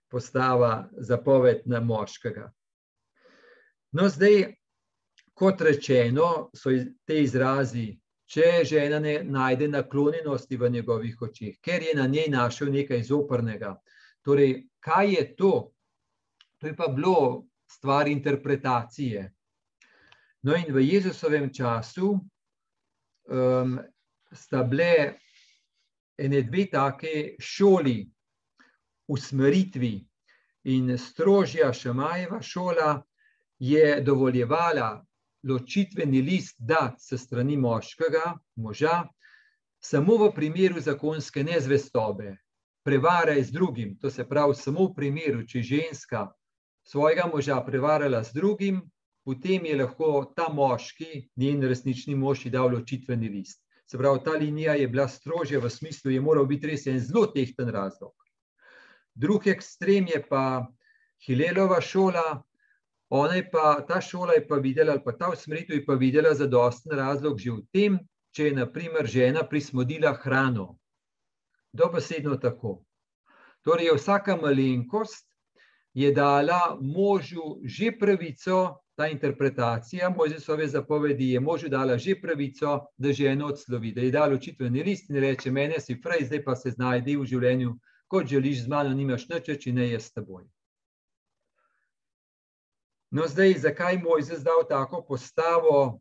postava, 0.09 0.87
zapoved 0.97 1.66
na 1.66 1.83
moškega. 1.83 2.47
No, 3.99 4.06
zdaj, 4.09 4.54
kot 5.35 5.61
rečeno, 5.66 6.50
so 6.54 6.73
te 7.04 7.18
izrazi 7.23 7.90
če 8.35 8.64
žena 8.66 8.99
ne 8.99 9.18
najde 9.23 9.68
naklonjenosti 9.68 10.56
v 10.56 10.71
njegovih 10.78 11.23
očeh, 11.23 11.59
ker 11.61 11.83
je 11.83 11.94
na 11.97 12.06
njej 12.11 12.30
našel 12.33 12.73
nekaj 12.73 13.02
zoprnega. 13.11 13.75
Torej, 14.25 14.64
kaj 14.80 15.12
je 15.12 15.25
to? 15.37 15.52
To 16.59 16.66
je 16.66 16.76
pa 16.76 16.88
bilo 16.88 17.44
stvar 17.68 18.09
interpretacije. 18.09 19.28
No, 20.45 20.57
in 20.57 20.69
v 20.69 20.83
Jezusovem 20.85 21.49
času 21.53 22.21
um, 23.29 23.79
sta 24.33 24.63
bile 24.69 25.17
ene 26.21 26.43
dve 26.45 26.67
take 26.69 27.37
šoli, 27.41 28.05
usmeritvi, 29.09 29.95
in 30.65 30.99
strožja 30.99 31.73
Šamajeva 31.73 32.43
šola 32.43 33.03
je 33.59 34.01
dovoljevala 34.01 35.05
ločitveni 35.49 36.23
list 36.23 36.57
dati 36.59 37.03
se 37.03 37.19
strani 37.19 37.57
moškega, 37.57 38.37
moža, 38.57 39.03
samo 39.81 40.17
v 40.17 40.31
primeru 40.35 40.81
zakonske 40.81 41.45
nezvestobe, 41.45 42.37
prevare 42.85 43.43
z 43.43 43.53
drugim, 43.53 43.99
to 44.01 44.11
se 44.11 44.29
pravi, 44.29 44.55
samo 44.55 44.89
v 44.89 44.95
primeru, 44.97 45.47
če 45.47 45.63
ženska 45.63 46.29
svojega 46.85 47.31
moža 47.33 47.61
prevarala 47.65 48.23
z 48.25 48.33
drugim, 48.33 48.83
potem 49.25 49.66
je 49.66 49.76
lahko 49.76 50.33
ta 50.37 50.49
moški, 50.52 51.28
njen 51.37 51.62
resnični 51.64 52.14
mož, 52.14 52.45
dal 52.52 52.71
ločitveni 52.75 53.28
list. 53.28 53.64
Se 53.87 53.99
pravi, 53.99 54.21
ta 54.25 54.31
linija 54.31 54.75
je 54.75 54.88
bila 54.88 55.09
strožja 55.09 55.61
v 55.61 55.71
smislu, 55.71 56.11
da 56.11 56.14
je 56.14 56.21
moral 56.21 56.47
biti 56.47 56.66
res 56.66 56.87
en 56.87 57.00
zelo 57.00 57.26
tehten 57.26 57.69
razlog. 57.69 58.12
Drugi 59.14 59.50
ekstrem 59.50 60.09
je 60.09 60.23
pa 60.28 60.66
Hilelova 61.26 61.81
šola. 61.81 62.43
Ona 63.09 63.35
je 63.35 63.45
pa, 63.50 63.85
ta 63.88 64.00
šola 64.00 64.35
je 64.35 64.47
pa 64.49 64.57
videla, 64.57 64.93
ali 64.93 65.04
pa 65.04 65.12
ta 65.12 65.28
usmeritev 65.31 65.76
je 65.76 65.85
pa 65.87 65.95
videla 65.95 66.35
za 66.35 66.47
dosten 66.47 66.97
razlog 66.99 67.38
že 67.38 67.52
v 67.52 67.62
tem, 67.73 67.99
če 68.35 68.49
je 68.49 68.57
naprimer 68.57 69.07
žena 69.07 69.45
prismodila 69.47 70.14
hrano. 70.25 70.78
Dobesedno 71.73 72.37
tako. 72.37 72.83
Torej, 73.62 73.95
vsaka 73.95 74.37
malenkost 74.37 75.28
je 75.95 76.11
dala 76.12 76.76
možu 76.81 77.61
že 77.62 77.93
pravico, 77.99 78.84
ta 78.95 79.09
interpretacija 79.09 80.11
Mojzesove 80.11 80.69
zapovedi 80.69 81.31
je 81.31 81.41
možu 81.41 81.69
dala 81.69 81.99
že 81.99 82.15
pravico, 82.21 82.79
da 82.97 83.13
ženo 83.13 83.47
odslovi, 83.47 83.93
da 83.93 84.01
je 84.01 84.11
dala 84.11 84.35
očitveni 84.35 84.83
list 84.83 85.11
in 85.11 85.17
reče: 85.17 85.51
Mene 85.51 85.81
si 85.81 86.01
prej, 86.01 86.27
zdaj 86.27 86.45
pa 86.45 86.57
se 86.57 86.71
znajdi 86.71 87.17
v 87.17 87.25
življenju, 87.25 87.79
kot 88.09 88.27
želiš, 88.27 88.65
z 88.65 88.69
mano 88.69 88.95
nimaš 88.95 89.29
nič, 89.29 89.51
če 89.61 89.73
ne 89.73 89.89
jaz 89.91 90.07
s 90.07 90.13
teboj. 90.13 90.45
No, 93.11 93.27
zdaj, 93.31 93.59
zakaj 93.63 93.99
Mojzes 94.03 94.43
dal 94.43 94.65
tako 94.69 95.05
postavo? 95.09 96.01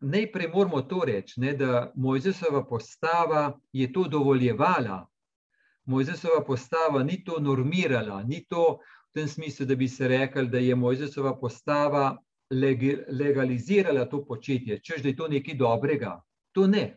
Najprej 0.00 0.48
moramo 0.48 0.80
to 0.82 1.04
reči, 1.04 1.40
ne, 1.40 1.52
da 1.52 1.92
Mojzesova 1.94 2.64
postava 2.66 3.58
je 3.72 3.92
to 3.92 4.04
dovoljevala. 4.08 5.06
Mojzesova 5.84 6.44
postava 6.46 7.02
ni 7.02 7.24
to 7.24 7.40
normirala, 7.40 8.22
ni 8.22 8.44
to 8.48 8.78
v 9.10 9.14
tem 9.14 9.28
smislu, 9.28 9.66
da 9.66 9.74
bi 9.74 9.88
se 9.88 10.08
rekli, 10.08 10.48
da 10.48 10.58
je 10.58 10.74
Mojzesova 10.74 11.34
postava 11.40 12.16
legalizirala 13.10 14.04
to 14.10 14.24
početje, 14.24 14.80
čež 14.82 15.02
da 15.02 15.08
je 15.08 15.16
to 15.16 15.28
nekaj 15.28 15.54
dobrega. 15.54 16.20
To 16.54 16.66
ne. 16.66 16.96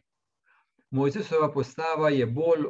Mojzesova 0.91 1.51
postava 1.53 2.09
je 2.09 2.25
bolj 2.25 2.67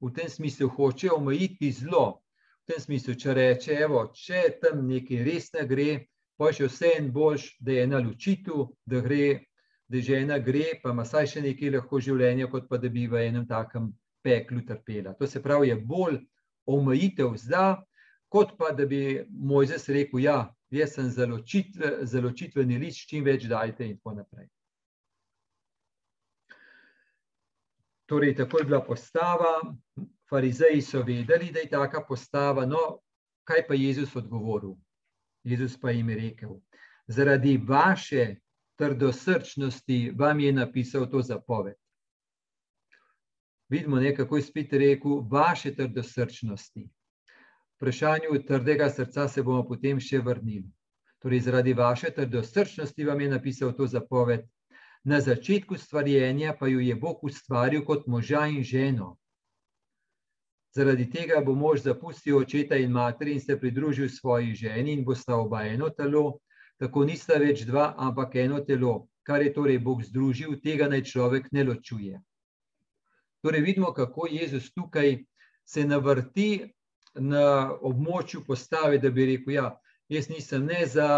v 0.00 0.12
tem 0.12 0.28
smislu, 0.28 0.68
hoče 0.68 1.10
omejiti 1.12 1.72
zlo. 1.72 2.20
V 2.64 2.72
tem 2.72 2.80
smislu, 2.80 3.14
če 3.14 3.34
reče, 3.34 3.72
evo, 3.86 4.04
če 4.14 4.42
tam 4.60 4.84
nekaj 4.86 5.24
res 5.24 5.48
ne 5.56 5.64
gre, 5.66 5.88
pa 6.36 6.52
še 6.52 6.68
vse 6.68 6.92
en 6.98 7.08
boljš, 7.12 7.46
da 7.60 7.72
je 7.72 7.86
na 7.86 8.00
ločitu, 8.04 8.66
da 8.86 9.00
gre, 9.00 9.48
da 9.88 10.00
žena 10.00 10.38
gre, 10.38 10.76
pa 10.82 10.92
ima 10.92 11.04
saj 11.08 11.26
še 11.32 11.44
nekaj 11.44 11.72
lahko 11.76 12.00
življenja, 12.00 12.50
kot 12.52 12.68
pa 12.68 12.78
da 12.78 12.92
bi 12.92 13.06
v 13.08 13.24
enem 13.28 13.48
takem 13.48 13.90
peklu 14.22 14.62
trpela. 14.68 15.16
To 15.18 15.26
se 15.26 15.42
pravi, 15.42 15.72
je 15.72 15.76
bolj 15.76 16.20
omejitev 16.68 17.34
zdaj, 17.40 17.80
kot 18.32 18.56
pa 18.58 18.70
da 18.72 18.86
bi 18.86 19.26
Mojzes 19.28 19.88
rekel, 19.92 20.22
ja, 20.24 20.54
jaz 20.72 20.94
sem 20.94 21.10
zaločitveni 22.08 22.78
list, 22.80 23.04
čim 23.10 23.26
več 23.28 23.44
dajte 23.44 23.84
in 23.84 23.98
tako 23.98 24.14
naprej. 24.16 24.46
Torej, 28.08 28.32
tako 28.38 28.62
je 28.62 28.68
bila 28.70 28.80
postava, 28.84 29.50
farizeji 30.32 30.80
so 30.80 31.02
vedeli, 31.04 31.50
da 31.52 31.60
je 31.60 31.68
taka 31.74 32.00
postava, 32.08 32.64
no, 32.66 33.02
kaj 33.44 33.66
pa 33.68 33.76
Jezus 33.76 34.16
odgovoril? 34.16 34.78
Jezus 35.44 35.76
pa 35.80 35.92
jim 35.92 36.08
je 36.14 36.16
rekel, 36.22 36.56
zaradi 37.06 37.58
vaše 37.68 38.24
trdosrčnosti 38.80 40.00
vam 40.16 40.40
je 40.40 40.52
napisal 40.56 41.04
to 41.10 41.20
zapoved. 41.20 41.76
Vidimo, 43.68 44.00
kako 44.16 44.36
je 44.36 44.48
spet 44.48 44.72
rekel, 44.72 45.20
vaše 45.28 45.74
trdosrčnosti 45.76 46.88
vprašanju 47.82 48.42
trdega 48.46 48.90
srca 48.90 49.28
se 49.28 49.42
bomo 49.42 49.64
potem 49.66 49.98
še 50.00 50.20
vrnili. 50.22 50.68
Torej, 51.18 51.40
zaradi 51.46 51.72
vaše 51.74 52.12
trdosrčnosti 52.14 53.04
vam 53.04 53.20
je 53.20 53.28
napisal 53.28 53.72
to 53.74 53.86
zapoved. 53.86 54.44
Na 55.04 55.18
začetku 55.20 55.74
stvarjenja 55.76 56.54
pa 56.60 56.68
jo 56.70 56.78
je 56.78 56.94
Bog 56.94 57.24
ustvaril 57.26 57.82
kot 57.84 58.06
moža 58.06 58.46
in 58.46 58.62
ženo. 58.62 59.16
Zaradi 60.70 61.08
tega 61.10 61.40
bo 61.42 61.56
mož 61.58 61.82
zapustil 61.82 62.38
očeta 62.38 62.78
in 62.78 62.92
materi 62.94 63.34
in 63.34 63.40
se 63.40 63.56
pridružil 63.58 64.08
svoji 64.08 64.54
ženi 64.54 64.92
in 64.92 65.02
bo 65.04 65.14
sta 65.14 65.34
oba 65.36 65.64
eno 65.66 65.88
telo, 65.90 66.38
tako 66.78 67.02
nista 67.04 67.38
več 67.42 67.64
dva, 67.66 67.94
ampak 67.98 68.36
eno 68.44 68.60
telo, 68.60 69.08
kar 69.26 69.42
je 69.42 69.50
torej 69.52 69.80
Bog 69.82 70.04
združil, 70.06 70.54
tega 70.62 70.86
naj 70.86 71.02
človek 71.10 71.50
ne 71.52 71.64
ločuje. 71.64 72.22
Torej, 73.42 73.60
vidimo, 73.60 73.90
kako 73.92 74.28
Jezus 74.30 74.70
tukaj 74.70 75.18
se 75.66 75.84
navrti 75.84 76.70
na 77.14 77.72
območju 77.80 78.44
postave, 78.46 78.98
da 78.98 79.10
bi 79.10 79.26
rekel, 79.26 79.54
ja, 79.54 79.68
jaz 80.08 80.28
nisem 80.28 80.66
ne 80.66 80.86
za 80.86 81.08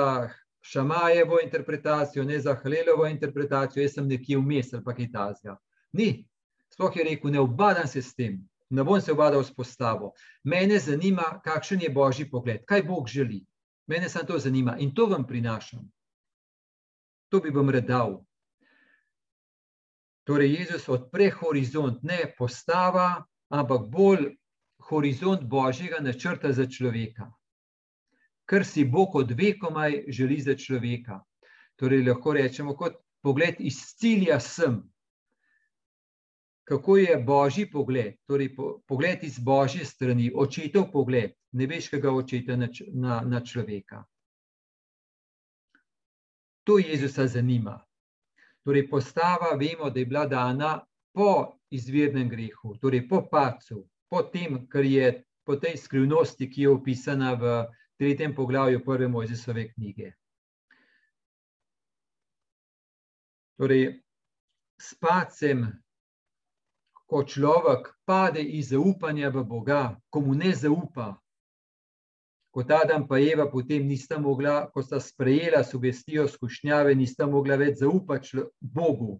Šamajevo 0.64 1.38
interpretacijo, 1.42 2.24
ne 2.24 2.38
za 2.40 2.54
Halelovo 2.54 3.06
interpretacijo, 3.06 3.82
jaz 3.82 3.94
sem 3.94 4.08
nekje 4.08 4.38
vmes 4.38 4.72
ali 4.72 4.84
pa 4.84 4.94
kaj 4.94 5.10
tazga. 5.12 5.56
Ni. 5.92 6.26
Sploh 6.72 6.96
je 6.96 7.04
rekel, 7.04 7.30
ne 7.30 7.40
obadam 7.40 7.86
se 7.86 8.02
s 8.02 8.14
tem, 8.14 8.40
ne 8.70 8.84
bom 8.84 9.00
se 9.00 9.12
obadal 9.12 9.44
s 9.44 9.52
postavo. 9.54 10.12
Mene 10.44 10.78
zanima, 10.78 11.40
kakšen 11.44 11.82
je 11.82 11.90
Božji 11.90 12.30
pogled, 12.30 12.64
kaj 12.66 12.82
Bog 12.82 13.08
želi. 13.08 13.44
Mene 13.86 14.08
samo 14.08 14.24
to 14.24 14.38
zanima 14.38 14.76
in 14.78 14.94
to 14.94 15.06
vam 15.06 15.26
prinašam. 15.26 15.84
To 17.28 17.40
bi 17.40 17.50
vam 17.50 17.70
redal. 17.70 18.24
Torej, 20.24 20.54
Jezus 20.54 20.88
odpre 20.88 21.30
horizont, 21.30 22.02
ne 22.02 22.34
postava, 22.38 23.24
ampak 23.48 23.86
bolj 23.92 24.32
horizont 24.88 25.44
božjega 25.44 26.00
načrta 26.00 26.52
za 26.52 26.66
človeka, 26.66 27.30
kar 28.44 28.64
si 28.64 28.84
Bog 28.84 29.14
od 29.16 29.30
vekomaj 29.30 30.04
želi 30.08 30.40
za 30.40 30.54
človeka. 30.54 31.20
Torej, 31.76 32.04
lahko 32.06 32.32
rečemo, 32.32 32.76
kot 32.76 33.00
pogled 33.22 33.56
iz 33.58 33.80
cilja 33.98 34.40
sem. 34.40 34.82
Kako 36.64 36.96
je 36.96 37.16
božji 37.16 37.70
pogled, 37.70 38.14
torej 38.26 38.54
pogled 38.88 39.24
iz 39.24 39.38
božje 39.38 39.84
strani, 39.84 40.30
očetov 40.34 40.90
pogled, 40.92 41.32
nebeškega 41.52 42.12
očeta 42.12 42.56
na, 42.56 42.68
na, 42.92 43.20
na 43.20 43.40
človeka. 43.40 44.04
To 46.64 46.78
Jezusa 46.78 47.26
zanima. 47.26 47.80
Torej, 48.64 48.88
postava, 48.88 49.56
vemo, 49.60 49.90
da 49.90 50.00
je 50.00 50.06
bila 50.06 50.26
dana 50.26 50.78
po 51.12 51.58
izvirnem 51.70 52.28
grehu, 52.28 52.76
torej 52.80 53.08
po 53.08 53.26
pacu, 53.30 53.84
po 54.14 54.22
tem, 54.22 54.60
kar 54.70 54.86
je 54.86 55.24
po 55.42 55.56
tej 55.58 55.74
skrivnosti, 55.76 56.46
ki 56.46 56.62
je 56.62 56.70
opisana 56.70 57.34
v 57.34 57.66
tretjem 57.98 58.34
poglavju 58.34 58.84
prve 58.84 59.08
Mojzesove 59.10 59.72
knjige. 59.74 60.12
Torej, 63.58 63.98
s 64.78 64.94
pacem, 65.02 65.66
ko 67.10 67.24
človek 67.26 67.90
pade 68.06 68.42
iz 68.42 68.70
zaupanja 68.70 69.34
v 69.34 69.42
Boga, 69.42 69.98
ko 70.10 70.22
mu 70.22 70.38
ne 70.38 70.54
zaupa, 70.54 71.18
kot 72.54 72.70
Adam 72.70 73.06
pa 73.10 73.18
Eva 73.18 73.50
potem 73.50 73.82
nista 73.82 74.18
mogla, 74.22 74.70
ko 74.70 74.82
sta 74.82 75.02
sprejela 75.02 75.64
sugestijo 75.66 76.28
skušnjave, 76.30 76.94
nista 76.94 77.26
mogla 77.26 77.58
več 77.58 77.82
zaupati 77.82 78.46
Bogu, 78.60 79.18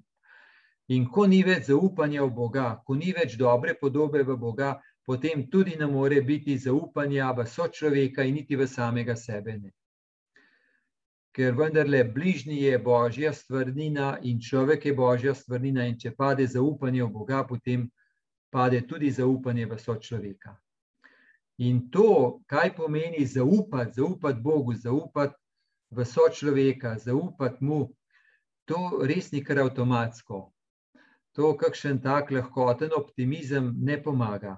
In 0.93 1.07
ko 1.09 1.25
ni 1.25 1.41
več 1.43 1.71
zaupanja 1.71 2.27
v 2.27 2.35
Boga, 2.37 2.67
ko 2.85 2.95
ni 2.95 3.15
več 3.17 3.39
dobre 3.41 3.73
podobe 3.81 4.21
v 4.23 4.37
Boga, 4.37 4.75
potem 5.07 5.47
tudi 5.49 5.79
ne 5.81 5.87
more 5.89 6.21
biti 6.21 6.59
zaupanja 6.59 7.31
v 7.33 7.47
sočloveka 7.49 8.25
in 8.25 8.35
niti 8.35 8.57
v 8.57 8.67
samega 8.69 9.17
sebe. 9.17 9.57
Ne. 9.57 9.73
Ker 11.33 11.57
vendarle 11.57 12.05
bližnji 12.05 12.61
je 12.63 12.79
božja 12.79 13.33
stvarnina 13.33 14.19
in 14.23 14.41
človek 14.41 14.85
je 14.85 14.95
božja 14.95 15.35
stvarnina, 15.35 15.89
in 15.89 15.97
če 15.99 16.13
pade 16.13 16.47
zaupanje 16.47 17.03
v 17.03 17.11
Boga, 17.11 17.43
potem 17.49 17.89
pade 18.53 18.85
tudi 18.87 19.11
zaupanje 19.11 19.67
v 19.67 19.81
sočloveka. 19.81 20.53
In 21.65 21.89
to, 21.91 22.41
kaj 22.47 22.77
pomeni 22.77 23.25
zaupati, 23.27 23.97
zaupati 23.97 24.41
Bogu, 24.41 24.75
zaupati 24.75 25.35
v 25.91 26.05
sočloveka, 26.05 26.99
zaupati 26.99 27.65
mu, 27.65 27.89
to 28.69 29.01
res 29.09 29.33
ni 29.33 29.41
kar 29.45 29.65
avtomatsko 29.65 30.54
to, 31.35 31.57
kakšen 31.59 31.99
tak 32.03 32.31
lahkoten 32.31 32.95
optimizem 32.97 33.75
ne 33.83 33.99
pomaga. 34.03 34.57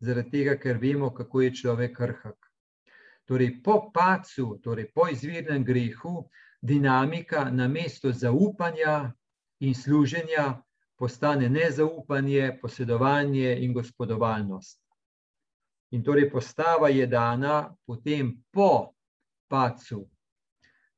Zaradi 0.00 0.30
tega, 0.30 0.56
ker 0.60 0.78
vemo, 0.78 1.10
kako 1.10 1.40
je 1.40 1.54
človek 1.62 1.96
krhak. 1.96 2.50
Torej, 3.26 3.56
po 3.64 3.90
pacu, 3.90 4.58
torej 4.62 4.90
po 4.94 5.08
izvirnem 5.08 5.64
grehu, 5.64 6.28
dinamika 6.62 7.48
na 7.50 7.68
mesto 7.68 8.12
zaupanja 8.12 9.12
in 9.60 9.74
služenja 9.74 10.62
postane 10.96 11.48
nezaupanje, 11.48 12.58
posedovanje 12.60 13.56
in 13.64 13.72
gospodovalnost. 13.72 14.80
In 15.90 16.04
torej 16.04 16.30
postava 16.30 16.88
je 16.88 17.06
dana 17.06 17.74
potem 17.86 18.44
po 18.50 18.92
pacu, 19.48 20.04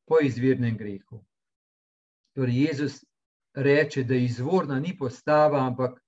po 0.04 0.20
izvirnem 0.22 0.76
grehu. 0.76 1.24
Torej, 2.34 2.66
Jezus 2.66 3.04
reče, 3.58 4.04
da 4.04 4.14
izvorna 4.14 4.78
ni 4.80 4.94
postava, 4.98 5.66
ampak 5.66 5.98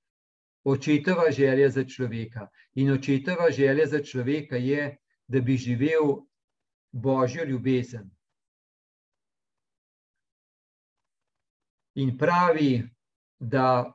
očetova 0.65 1.31
želja 1.31 1.69
za 1.71 1.85
človeka. 1.85 2.49
In 2.75 2.93
očetova 2.93 3.51
želja 3.51 3.87
za 3.87 4.03
človeka 4.05 4.57
je, 4.57 4.97
da 5.27 5.41
bi 5.41 5.57
živel 5.57 6.17
božjo 6.93 7.45
ljubezen. 7.45 8.11
In 11.95 12.17
pravi, 12.19 12.83
da 13.39 13.93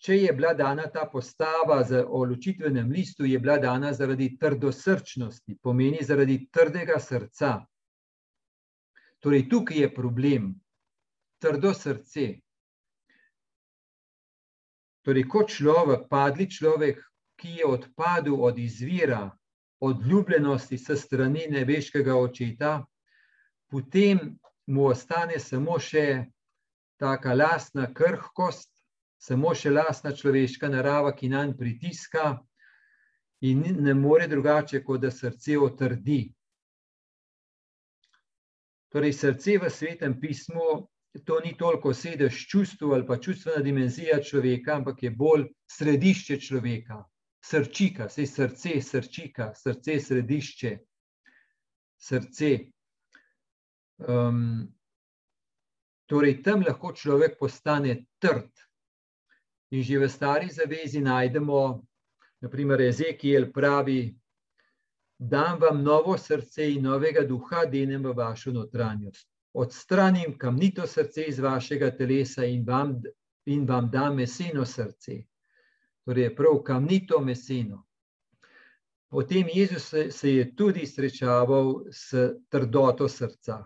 če 0.00 0.16
je 0.16 0.32
bila 0.32 0.54
dana 0.54 0.86
ta 0.90 1.04
postava 1.12 1.82
o 2.06 2.24
ločitvenem 2.24 2.90
listu, 2.90 3.24
je 3.24 3.38
bila 3.38 3.58
dana 3.58 3.92
zaradi 3.92 4.36
trdosrčnosti, 4.38 5.58
pomeni 5.62 6.00
zaradi 6.02 6.48
trdega 6.50 6.98
srca. 6.98 7.58
Torej, 9.20 9.48
tukaj 9.48 9.78
je 9.78 9.94
problem, 9.94 10.54
trdo 11.40 11.74
srce. 11.74 12.40
Torej, 15.00 15.24
kot 15.32 15.48
človek, 15.48 16.08
padli 16.12 16.46
človek, 16.50 17.00
ki 17.40 17.60
je 17.62 17.66
odpadel 17.66 18.36
od 18.36 18.58
izvira, 18.58 19.30
od 19.80 20.06
ljubljenosti 20.06 20.78
s 20.78 20.96
strani 21.00 21.46
nebeškega 21.48 22.16
očeta, 22.16 22.84
potem 23.70 24.18
mu 24.66 24.90
ostane 24.92 25.38
samo 25.40 25.78
še 25.80 26.26
taka 27.00 27.32
lastna 27.34 27.88
krhkost, 27.94 28.68
samo 29.16 29.54
še 29.54 29.72
lastna 29.72 30.12
človeška 30.12 30.68
narava, 30.68 31.14
ki 31.16 31.32
nam 31.32 31.56
pritiska 31.56 32.36
in 33.40 33.64
ne 33.80 33.94
more 33.94 34.28
drugače, 34.28 34.82
kot 34.84 35.00
da 35.00 35.10
srce 35.10 35.56
otrdi. 35.58 36.26
Torej, 38.92 39.14
srce 39.16 39.56
v 39.62 39.70
svetem 39.70 40.18
pismu, 40.20 40.89
to 41.24 41.40
ni 41.44 41.56
toliko 41.58 41.94
sedež 41.94 42.46
čustv 42.48 42.92
ali 42.94 43.06
pa 43.06 43.18
čustvena 43.18 43.62
dimenzija 43.62 44.20
človeka, 44.22 44.76
ampak 44.76 45.02
je 45.02 45.10
bolj 45.10 45.48
središče 45.70 46.38
človeka, 46.40 47.02
srčika, 47.44 48.08
sej 48.08 48.26
srce, 48.26 48.80
srčika, 48.82 49.50
srce, 49.54 49.98
središče, 50.00 50.76
srce. 51.98 52.50
Um, 53.98 54.68
torej, 56.06 56.42
tam 56.42 56.62
lahko 56.66 56.92
človek 56.92 57.38
postane 57.38 58.04
trd. 58.18 58.50
In 59.70 59.82
že 59.82 59.98
v 59.98 60.08
stari 60.10 60.50
zavezi 60.50 61.00
najdemo, 61.00 61.82
naprimer, 62.42 62.80
Ezekiel 62.82 63.52
pravi, 63.52 64.14
dam 65.18 65.60
vam 65.60 65.82
novo 65.82 66.16
srce 66.18 66.70
in 66.74 66.82
novega 66.82 67.22
duha, 67.22 67.66
denem 67.66 68.02
v 68.02 68.14
vašo 68.16 68.50
notranjost. 68.52 69.29
Odstranim 69.52 70.38
kamnito 70.38 70.86
srce 70.86 71.24
iz 71.24 71.38
vašega 71.38 71.90
telesa 71.96 72.44
in 72.44 72.64
vam, 72.66 73.00
in 73.46 73.66
vam 73.66 73.90
dam 73.90 74.16
meseno 74.16 74.64
srce. 74.64 75.22
Torej, 76.04 76.34
prav 76.36 76.62
kamnito 76.64 77.20
meseno. 77.20 77.86
Potem 79.10 79.48
Jezus 79.54 79.88
se, 79.88 80.10
se 80.10 80.34
je 80.34 80.56
tudi 80.56 80.86
srečaval 80.86 81.84
s 81.90 82.14
trdoto 82.48 83.08
srca. 83.08 83.64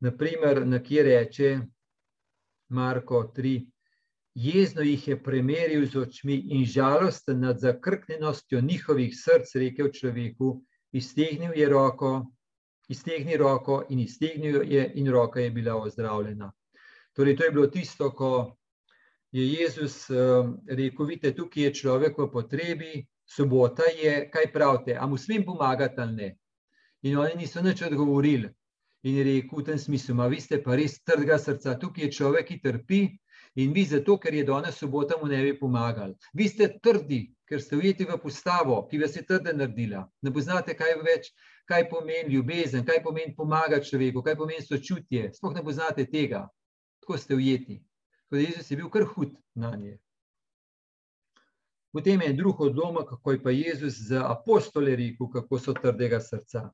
Naprimer, 0.00 0.66
na 0.66 0.78
kjer 0.82 1.06
reče 1.06 1.60
Marko 2.68 3.32
3, 3.36 3.72
Jezno 4.34 4.82
jih 4.82 5.08
je 5.08 5.22
premeril 5.22 5.86
z 5.86 5.98
očmi 5.98 6.34
in 6.56 6.64
žalosten 6.64 7.40
nad 7.40 7.58
zakrknjenostjo 7.60 8.60
njihovih 8.60 9.12
src, 9.12 9.54
rekel 9.54 9.90
človeku, 9.92 10.62
iztegnil 10.92 11.52
je 11.56 11.68
roko, 11.68 12.31
iztegni 12.92 13.36
roko 13.40 13.82
in 13.90 14.02
iztegnil 14.04 14.62
je 14.68 14.84
in 15.00 15.10
roka 15.10 15.40
je 15.40 15.50
bila 15.50 15.76
ozdravljena. 15.76 16.50
Torej, 17.12 17.36
to 17.36 17.44
je 17.44 17.50
bilo 17.50 17.66
tisto, 17.66 18.10
ko 18.10 18.56
je 19.32 19.46
Jezus 19.52 20.10
um, 20.10 20.56
rekel, 20.68 21.06
vidite, 21.06 21.34
tukaj 21.36 21.62
je 21.62 21.74
človek 21.74 22.18
v 22.18 22.28
potrebi, 22.32 23.06
sobota 23.24 23.88
je, 23.96 24.28
kaj 24.32 24.52
pravite, 24.52 24.96
a 24.96 25.06
mu 25.06 25.16
smem 25.16 25.44
pomagati 25.44 26.00
ali 26.00 26.16
ne? 26.16 26.30
In 27.02 27.18
oni 27.18 27.34
niso 27.36 27.62
nič 27.62 27.82
odgovorili. 27.82 28.48
In 29.02 29.16
je 29.18 29.24
rekel 29.24 29.58
v 29.58 29.64
tem 29.66 29.78
smislu, 29.78 30.14
ma 30.14 30.28
vi 30.30 30.40
ste 30.40 30.60
pa 30.62 30.76
res 30.78 31.00
trdega 31.02 31.38
srca, 31.38 31.78
tukaj 31.78 32.04
je 32.04 32.16
človek, 32.18 32.46
ki 32.48 32.60
trpi, 32.62 33.02
In 33.54 33.72
vi 33.72 33.84
zato, 33.84 34.16
ker 34.16 34.34
je 34.34 34.44
danes 34.48 34.78
sobota, 34.80 35.18
mu 35.20 35.28
ne 35.28 35.42
bi 35.44 35.52
pomagali. 35.58 36.14
Vi 36.32 36.48
ste 36.48 36.70
trdi, 36.80 37.26
ker 37.48 37.60
ste 37.60 37.76
ujeti 37.76 38.06
v 38.08 38.16
postavo, 38.20 38.78
ki 38.88 39.00
vas 39.02 39.16
je 39.16 39.24
trde 39.28 39.52
naredila. 39.52 40.06
Ne 40.24 40.32
poznate, 40.32 40.72
kaj 40.78 40.94
več, 41.04 41.28
kaj 41.64 41.88
pomeni 41.90 42.34
ljubezen, 42.34 42.84
kaj 42.86 43.02
pomeni 43.02 43.34
pomagati 43.36 43.88
človeku, 43.88 44.22
kaj 44.22 44.36
pomeni 44.36 44.62
sočutje. 44.62 45.30
Sploh 45.34 45.54
ne 45.54 45.64
poznate 45.64 46.06
tega. 46.10 46.46
Tako 47.00 47.18
ste 47.18 47.34
ujeti. 47.34 47.82
Tako 48.24 48.36
da 48.36 48.42
Jezus 48.42 48.70
je 48.70 48.76
bil 48.76 48.90
kar 48.90 49.06
hud 49.14 49.36
na 49.54 49.76
nje. 49.76 49.98
Potem 51.92 52.22
je 52.22 52.32
drug 52.32 52.60
odlomek, 52.60 53.08
kako 53.08 53.32
je 53.32 53.42
pa 53.42 53.50
Jezus 53.50 53.98
za 54.08 54.24
apostole 54.32 54.96
rekel, 54.96 55.28
kako 55.32 55.58
so 55.58 55.74
trdega 55.76 56.20
srca 56.20 56.70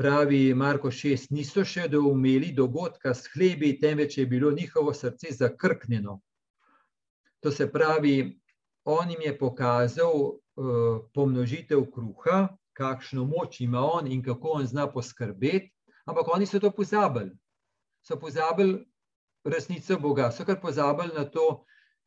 pravi 0.00 0.54
Marko 0.54 0.88
6, 0.88 1.28
niso 1.36 1.60
še 1.60 1.82
doumeli 1.92 2.54
dogodka 2.56 3.12
s 3.12 3.28
hlebi, 3.34 3.74
temveč 3.82 4.16
je 4.16 4.24
bilo 4.26 4.48
njihovo 4.56 4.94
srce 4.96 5.34
zakrknjeno. 5.36 6.14
To 7.44 7.52
se 7.52 7.66
pravi, 7.72 8.14
on 8.88 9.10
jim 9.12 9.26
je 9.26 9.34
pokazal 9.38 10.14
pomnožitev 11.14 11.84
kruha, 11.92 12.48
kakšno 12.72 13.24
moč 13.24 13.60
ima 13.60 13.80
on 13.80 14.06
in 14.06 14.22
kako 14.22 14.48
on 14.60 14.66
zna 14.66 14.86
poskrbeti, 14.90 15.72
ampak 16.06 16.28
oni 16.34 16.46
so 16.46 16.60
to 16.60 16.70
pozabili. 16.70 17.30
So 18.02 18.16
pozabili 18.16 18.84
resnico 19.44 19.98
Boga, 19.98 20.30
so 20.30 20.44
kar 20.44 20.60
pozabili 20.60 21.14
na 21.16 21.24
to 21.24 21.64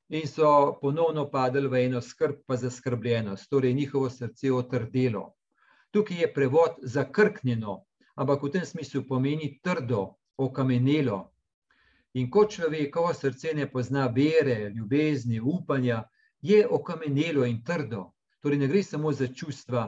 in 0.10 0.28
so 0.28 0.78
ponovno 0.82 1.30
padli 1.32 1.68
v 1.68 1.86
eno 1.86 2.02
skrb, 2.02 2.44
pa 2.48 2.56
zaskrbljenost, 2.56 3.50
torej 3.50 3.74
njihovo 3.74 4.10
srce 4.10 4.52
otrdelo. 4.54 5.34
Tukaj 5.92 6.22
je 6.22 6.34
prevod 6.34 6.82
zakrknjeno, 6.82 7.84
ampak 8.16 8.44
v 8.44 8.50
tem 8.52 8.66
smislu 8.66 9.04
pomeni 9.08 9.60
trdo, 9.64 10.16
okamenelo. 10.38 11.30
In 12.14 12.30
ko 12.32 12.46
človekovo 12.46 13.14
srce 13.14 13.54
ne 13.54 13.70
pozna 13.72 14.08
vere, 14.08 14.70
ljubezni, 14.70 15.40
upanja, 15.40 16.04
je 16.42 16.68
okamenelo 16.68 17.46
in 17.46 17.64
trdo. 17.64 18.12
Torej, 18.44 18.60
ne 18.60 18.68
gre 18.68 18.84
samo 18.84 19.12
za 19.12 19.28
čustva, 19.28 19.88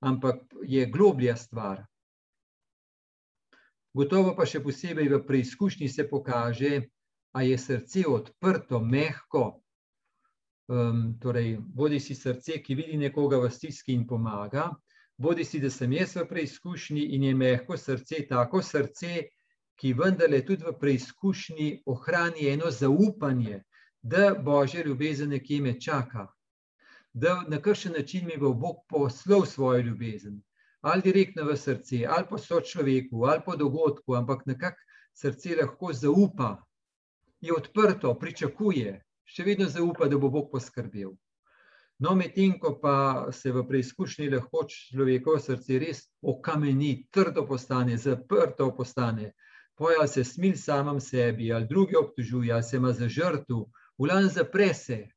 ampak 0.00 0.44
je 0.62 0.86
globlja 0.86 1.36
stvar. 1.36 1.82
Gotovo 3.94 4.36
pa 4.38 4.46
še 4.46 4.60
posebej 4.62 5.08
v 5.10 5.18
preizkušnji 5.26 5.88
se 5.90 6.04
pokaže, 6.06 6.84
a 7.34 7.42
je 7.42 7.58
srce 7.58 8.04
odprto, 8.06 8.80
mehko. 8.80 9.60
Um, 10.68 11.18
torej, 11.20 11.56
bodi 11.58 11.98
si 12.00 12.14
srce, 12.14 12.60
ki 12.62 12.76
vidi 12.78 13.00
nekoga 13.00 13.40
v 13.40 13.50
stiski 13.50 13.96
in 13.96 14.06
pomaga, 14.06 14.68
bodi 15.18 15.44
si, 15.44 15.58
da 15.58 15.70
sem 15.70 15.92
jaz 15.92 16.14
v 16.16 16.26
preizkušnji 16.28 17.08
in 17.16 17.24
je 17.24 17.34
mehko 17.34 17.76
srce, 17.76 18.22
tako 18.28 18.62
srce, 18.62 19.24
ki 19.78 19.94
vendarle 19.98 20.44
tudi 20.46 20.66
v 20.66 20.76
preizkušnji 20.78 21.68
ohrani 21.86 22.50
eno 22.52 22.70
zaupanje, 22.70 23.62
da 24.02 24.34
božja 24.34 24.84
ljubezen 24.84 25.34
nekje 25.34 25.60
me 25.62 25.80
čaka, 25.80 26.28
da 27.12 27.44
na 27.48 27.62
kakšen 27.62 27.92
način 27.92 28.26
mi 28.26 28.36
bo 28.36 28.52
Bog 28.54 28.76
poslal 28.88 29.46
svojo 29.46 29.80
ljubezen, 29.80 30.42
ali 30.80 31.02
direktno 31.02 31.44
v 31.44 31.56
srce, 31.56 32.04
ali 32.08 32.26
pa 32.30 32.38
so 32.38 32.60
človeku, 32.60 33.24
ali 33.24 33.42
pa 33.46 33.56
dogodku, 33.56 34.14
ampak 34.14 34.46
nekako 34.46 34.82
srce 35.14 35.56
lahko 35.60 35.92
zaupa, 35.92 36.56
je 37.40 37.54
odprto, 37.54 38.14
pričakuje, 38.18 39.00
še 39.24 39.44
vedno 39.44 39.68
zaupa, 39.68 40.08
da 40.08 40.18
bo 40.18 40.30
Bog 40.30 40.50
poskrbel. 40.52 41.12
No, 41.98 42.14
medtem 42.14 42.54
ko 42.62 42.76
pa 42.78 43.32
se 43.34 43.50
v 43.52 43.64
preizkušnji 43.66 44.28
lahko 44.30 44.62
človekovo 44.70 45.38
srce 45.42 45.78
res 45.82 46.04
okameni, 46.22 47.08
trdo 47.10 47.42
postane, 47.46 47.96
zaprto 47.98 48.70
postane, 48.76 49.32
poja 49.78 50.06
se 50.06 50.24
smil 50.24 50.54
samem 50.56 51.00
sebi, 51.00 51.52
ali 51.52 51.66
drugi 51.66 51.98
obtožuje, 51.98 52.52
ali 52.54 52.62
se 52.62 52.76
ima 52.76 52.92
za 52.92 53.08
žrtvo, 53.08 53.64
ulan 53.98 54.28
zapre 54.30 54.74
se, 54.74 55.08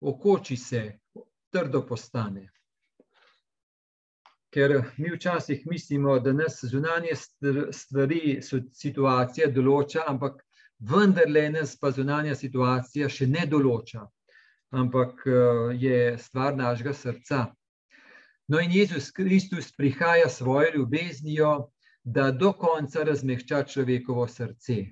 okoči 0.00 0.56
se, 0.56 0.82
trdo 1.50 1.82
postane. 1.86 2.48
Ker 4.50 4.82
mi 4.98 5.10
včasih 5.14 5.66
mislimo, 5.66 6.18
da 6.18 6.32
nas 6.32 6.58
zunanje 6.64 7.14
stvari, 7.72 8.40
situacija 8.42 9.50
določa, 9.54 10.06
ampak 10.10 10.40
vendarle 10.80 11.50
nas 11.54 11.76
pa 11.78 11.90
zunanja 11.94 12.34
situacija 12.34 13.08
še 13.08 13.28
ne 13.30 13.46
določa 13.46 14.08
ampak 14.70 15.22
je 15.78 16.18
stvar 16.18 16.56
našega 16.56 16.92
srca. 16.92 17.46
No, 18.48 18.60
in 18.60 18.72
Jezus 18.72 19.10
Kristus 19.10 19.72
prihaja 19.76 20.28
svojo 20.28 20.70
ljubeznijo, 20.74 21.70
da 22.04 22.30
do 22.30 22.52
konca 22.52 23.02
razmehča 23.04 23.62
človekovo 23.64 24.26
srce. 24.28 24.84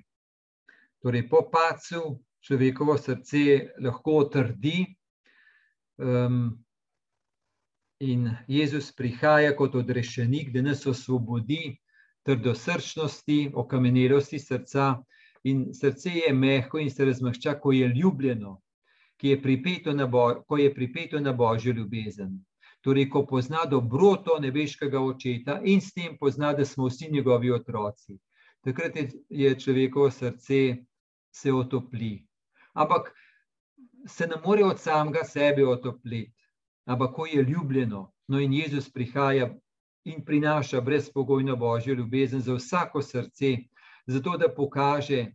Torej, 1.01 1.29
po 1.29 1.49
pacu 1.51 2.19
človekovo 2.45 2.97
srce 2.97 3.73
lahko 3.83 4.23
trdi, 4.31 4.85
um, 5.99 6.65
in 7.99 8.31
Jezus 8.47 8.91
prihaja 8.95 9.55
kot 9.55 9.75
odrešenik, 9.75 10.51
da 10.53 10.61
nas 10.61 10.85
osvobodi 10.87 11.77
trdosrčnosti, 12.23 13.51
okamenelosti 13.53 14.39
srca. 14.39 14.95
In 15.43 15.69
srce 15.73 16.11
je 16.11 16.33
mehko 16.33 16.79
in 16.79 16.89
se 16.91 17.05
razmehča, 17.05 17.53
ko 17.59 17.71
je 17.71 17.87
ljubljeno, 17.87 18.61
je 19.21 19.41
bo, 20.07 20.43
ko 20.47 20.57
je 20.57 20.73
pripeto 20.73 21.19
na 21.19 21.33
božjo 21.33 21.73
ljubezen. 21.73 22.45
Torej, 22.81 23.09
ko 23.09 23.25
pozna 23.25 23.65
dobroto 23.65 24.39
nebeškega 24.39 24.99
očeta 24.99 25.59
in 25.63 25.81
s 25.81 25.93
tem 25.93 26.17
pozna, 26.19 26.53
da 26.53 26.65
smo 26.65 26.87
vsi 26.87 27.11
njegovi 27.11 27.51
otroci. 27.51 28.17
Takrat 28.63 28.95
je 29.29 29.59
človekovo 29.59 30.11
srce 30.11 30.77
se 31.31 31.53
otopli. 31.53 32.27
Ampak 32.73 33.13
se 34.07 34.27
ne 34.27 34.35
more 34.45 34.63
od 34.63 34.79
samega 34.79 35.23
sebe 35.23 35.67
otopliti, 35.67 36.33
ampak 36.85 37.15
ko 37.15 37.25
je 37.25 37.43
ljubljeno, 37.43 38.13
no 38.27 38.39
in 38.39 38.53
Jezus 38.53 38.89
prihaja 38.93 39.55
in 40.05 40.25
prinaša 40.25 40.81
brezpogojno 40.81 41.55
božjo 41.55 41.93
ljubezen 41.93 42.41
za 42.41 42.53
vsako 42.53 43.01
srce, 43.01 43.57
zato 44.07 44.37
da 44.37 44.53
pokaže, 44.55 45.25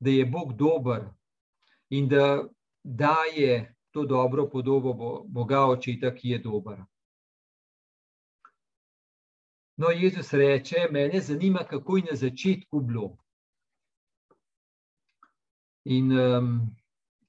da 0.00 0.10
je 0.10 0.26
Bog 0.26 0.52
dober 0.52 1.04
in 1.90 2.08
da 2.08 2.44
daje 2.82 3.74
to 3.90 4.04
dobro 4.04 4.48
podobo 4.50 5.24
Boga 5.28 5.64
očeta, 5.66 6.14
ki 6.14 6.28
je 6.28 6.38
dober. 6.38 6.82
No, 9.76 9.90
Jezus 9.90 10.32
reče, 10.32 10.88
mene 10.90 11.20
zanima, 11.20 11.58
kako 11.58 11.96
je 11.96 12.02
na 12.10 12.16
začetku 12.16 12.80
bilo. 12.80 13.16
In 15.84 16.12
um, 16.18 16.76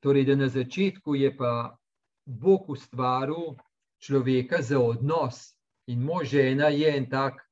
torej, 0.08 0.26
da 0.26 0.36
na 0.36 0.48
začetku 0.48 1.16
je 1.16 1.38
pa 1.38 1.78
Bog 2.26 2.70
ustvaril 2.70 3.58
človeka 4.00 4.62
za 4.62 4.80
odnos 4.80 5.52
in 5.88 6.00
mož 6.04 6.30
žena 6.32 6.68
je 6.72 6.98
en 6.98 7.10
tak, 7.10 7.44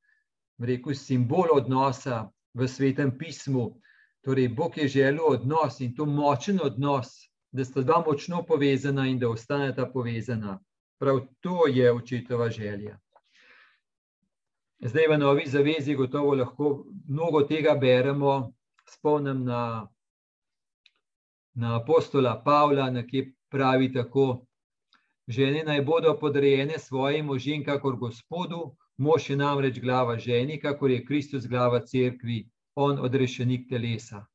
rekel, 0.59 0.95
simbol 0.95 1.51
odnosa 1.51 2.29
v 2.53 2.67
svetem 2.67 3.11
pismu. 3.17 3.75
Torej, 4.23 4.47
Bog 4.55 4.77
je 4.77 4.87
želel 4.87 5.19
odnos 5.27 5.81
in 5.83 5.91
to 5.95 6.05
močen 6.05 6.59
odnos, 6.63 7.27
da 7.51 7.65
sta 7.65 7.83
dva 7.83 7.99
močno 8.07 8.45
povezana 8.47 9.07
in 9.07 9.19
da 9.19 9.29
ostaneta 9.29 9.85
povezana. 9.91 10.59
Prav 10.99 11.19
to 11.43 11.67
je 11.67 11.91
očetova 11.91 12.49
želja. 12.49 12.95
Zdaj 14.79 15.07
v 15.11 15.17
novi 15.17 15.43
zavezi 15.47 15.95
gotovo 15.95 16.35
lahko 16.35 16.85
mnogo 17.07 17.43
tega 17.43 17.75
beremo. 17.75 18.53
Spomnim 18.87 19.43
na, 19.43 19.87
na 21.55 21.75
apostola 21.79 22.41
Pavla, 22.45 22.91
ki 23.03 23.33
pravi 23.49 23.91
tako: 23.93 24.45
Žene 25.27 25.63
naj 25.63 25.81
bodo 25.81 26.17
podrejene 26.19 26.79
svojim 26.79 27.25
možem, 27.25 27.63
kakor 27.63 27.95
gospodu, 27.95 28.75
mož 28.97 29.29
je 29.29 29.37
namreč 29.37 29.79
glava 29.79 30.17
ženi, 30.19 30.59
kakor 30.59 30.91
je 30.91 31.05
Kristus 31.05 31.47
glava 31.47 31.79
cerkvi, 31.79 32.45
on 32.75 32.99
odrešenik 32.99 33.69
telesa. 33.69 34.25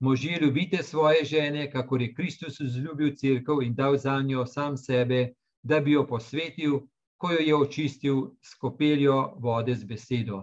Možje, 0.00 0.38
ljubite 0.40 0.82
svoje 0.82 1.24
žene, 1.24 1.70
kako 1.70 1.96
je 1.96 2.14
Kristus 2.14 2.60
vzljubil 2.60 3.16
crkvo 3.16 3.62
in 3.62 3.74
dal 3.74 3.96
za 3.96 4.22
njo 4.22 4.46
sam 4.46 4.76
sebe, 4.76 5.34
da 5.62 5.80
bi 5.80 5.92
jo 5.92 6.06
posvetil, 6.06 6.80
ko 7.16 7.32
jo 7.32 7.38
je 7.38 7.56
očistil 7.56 8.22
s 8.42 8.54
kopeljo 8.54 9.34
vode 9.36 9.74
z 9.74 9.84
besedo. 9.84 10.42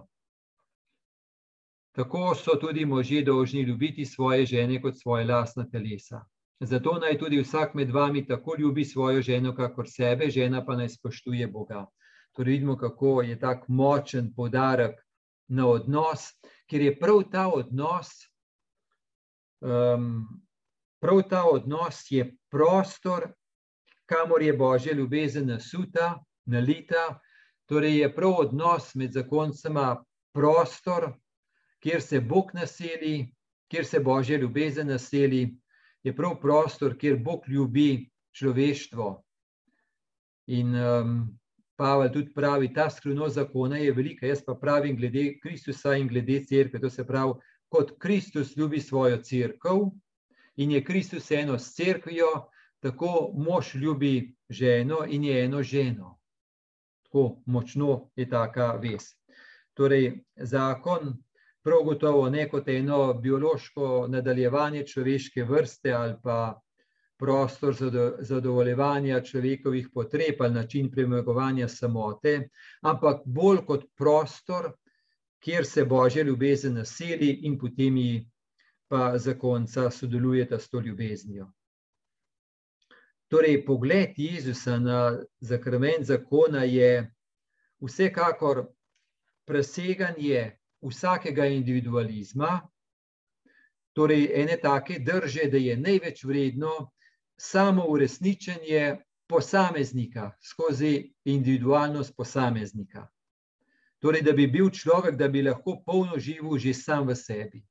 Tako 1.98 2.34
so 2.34 2.54
tudi 2.60 2.84
možje 2.86 3.24
dolžni 3.24 3.62
ljubiti 3.62 4.04
svoje 4.06 4.46
žene 4.46 4.82
kot 4.82 4.98
svoje 4.98 5.24
lastne 5.26 5.64
telesa. 5.70 6.20
Zato 6.60 6.92
naj 7.02 7.18
tudi 7.18 7.40
vsak 7.42 7.74
med 7.74 7.90
vami 7.90 8.26
tako 8.26 8.54
ljubi 8.58 8.84
svojo 8.84 9.22
ženo, 9.22 9.54
kakor 9.54 9.88
sebe, 9.90 10.30
žena 10.30 10.64
pa 10.66 10.76
naj 10.76 10.88
spoštuje 10.88 11.46
Boga. 11.46 11.86
Torej 12.36 12.52
vidimo, 12.52 12.76
kako 12.76 13.22
je 13.22 13.38
tak 13.38 13.64
močen 13.68 14.32
podarek 14.36 15.00
na 15.48 15.66
odnos, 15.66 16.28
ker 16.70 16.80
je 16.80 16.98
prav 16.98 17.22
ta 17.32 17.48
odnos 17.48 18.08
um, 19.60 20.26
prav 21.00 21.22
ta 21.30 21.44
odnos 21.44 22.10
je 22.10 22.36
prostor, 22.50 23.32
kamor 24.06 24.42
je 24.42 24.52
božja 24.52 24.92
ljubezen 24.92 25.46
nasuta, 25.46 26.24
nalita. 26.44 27.20
Torej, 27.66 27.98
je 28.00 28.14
prav 28.14 28.32
odnos 28.38 28.94
med 28.94 29.12
zakoncema 29.12 30.04
prostor, 30.32 31.12
kjer 31.82 32.02
se 32.02 32.20
Bog 32.20 32.50
naseli, 32.54 33.28
kjer 33.68 33.86
se 33.86 34.00
božja 34.00 34.38
ljubezen 34.38 34.88
naseli, 34.88 35.56
je 36.02 36.16
prav 36.16 36.40
prostor, 36.40 36.96
kjer 36.98 37.16
Bog 37.16 37.48
ljubi 37.48 38.10
človeštvo. 38.32 39.08
In 40.46 40.74
um, 40.74 41.38
Pavel 41.76 42.10
tudi 42.12 42.32
pravi, 42.34 42.72
ta 42.74 42.88
skrivnost 42.90 43.34
zakona 43.34 43.76
je 43.78 43.92
velika. 43.92 44.26
Jaz 44.26 44.42
pa 44.44 44.54
pravim, 44.54 44.96
glede 44.96 45.38
Kristusa 45.42 45.94
in 45.94 46.08
glede 46.08 46.40
crkve, 46.44 46.80
to 46.80 46.90
se 46.90 47.06
pravi, 47.06 47.34
kot 47.68 47.92
Kristus 47.98 48.56
ljubi 48.56 48.80
svojo 48.80 49.22
crkvo 49.22 49.92
in 50.56 50.70
je 50.70 50.84
Kristus 50.84 51.30
eno 51.30 51.58
s 51.58 51.74
crkvijo, 51.74 52.48
tako 52.80 53.30
mož 53.34 53.74
ljubi 53.74 54.34
ženo 54.50 55.04
in 55.06 55.24
je 55.24 55.44
eno 55.44 55.62
ženo. 55.62 56.18
Tako 57.02 57.42
močno 57.46 58.10
je 58.16 58.28
taka 58.30 58.72
vez. 58.72 59.14
Torej, 59.74 60.24
zakon 60.36 61.14
prav 61.62 61.82
gotovo 61.84 62.30
ne 62.30 62.48
kot 62.48 62.68
eno 62.68 63.14
biološko 63.14 64.06
nadaljevanje 64.08 64.86
človeške 64.86 65.44
vrste 65.44 65.92
ali 65.92 66.14
pa 66.22 66.60
prostor 67.18 67.74
za 67.74 68.12
zadovoljevanje 68.20 69.22
človekovih 69.24 69.88
potreb 69.94 70.34
ali 70.40 70.54
način 70.54 70.90
premagovanja 70.90 71.68
samote, 71.68 72.48
ampak 72.82 73.22
bolj 73.24 73.64
kot 73.66 73.84
prostor, 73.96 74.72
kjer 75.42 75.66
se 75.66 75.84
božja 75.84 76.22
ljubezen 76.22 76.74
naseli 76.74 77.30
in 77.42 77.58
potem 77.58 77.96
ji 77.96 78.30
pa 78.88 79.18
zakonca 79.18 79.90
sodelujeta 79.90 80.58
s 80.58 80.70
to 80.70 80.80
ljubeznijo. 80.80 81.52
Torej, 83.28 83.64
pogled 83.66 84.14
Jezusa 84.16 84.78
na 84.78 85.18
zakrament 85.40 86.04
zakona 86.04 86.64
je 86.64 87.14
vsekakor 87.80 88.66
preseganje 89.44 90.57
vsakega 90.82 91.46
individualizma, 91.46 92.60
torej 93.92 94.30
ene 94.34 94.56
take 94.62 94.98
drže, 94.98 95.48
da 95.50 95.58
je 95.58 95.76
največ 95.76 96.24
vredno 96.24 96.90
samo 97.36 97.84
uresničenje 97.88 98.96
posameznika 99.28 100.30
skozi 100.40 101.12
individualnost 101.24 102.16
posameznika. 102.16 103.06
Torej, 103.98 104.22
da 104.22 104.32
bi 104.32 104.46
bil 104.46 104.70
človek, 104.70 105.16
da 105.16 105.28
bi 105.28 105.42
lahko 105.42 105.82
polno 105.86 106.18
živel 106.18 106.58
že 106.58 106.74
sam 106.74 107.08
v 107.08 107.16
sebi. 107.16 107.64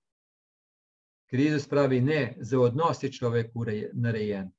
Ker 1.28 1.39
Jezus 1.39 1.67
pravi, 1.67 2.02
ne, 2.02 2.36
za 2.39 2.60
odnos 2.60 3.04
je 3.04 3.12
človek 3.12 3.52
narejen. 3.93 4.52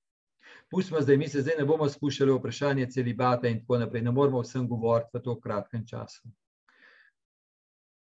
Pustimo 0.71 1.01
zdaj, 1.01 1.17
mi 1.17 1.29
se 1.29 1.41
zdaj 1.41 1.57
ne 1.59 1.65
bomo 1.65 1.89
spuščali 1.89 2.33
v 2.33 2.39
vprašanje 2.39 2.91
celibata 2.91 3.49
in 3.49 3.61
tako 3.61 3.79
naprej, 3.79 4.03
ne 4.03 4.13
moramo 4.13 4.43
vsem 4.43 4.69
govoriti 4.69 5.17
v 5.17 5.23
to 5.23 5.41
kratkem 5.41 5.87
času. 5.87 6.29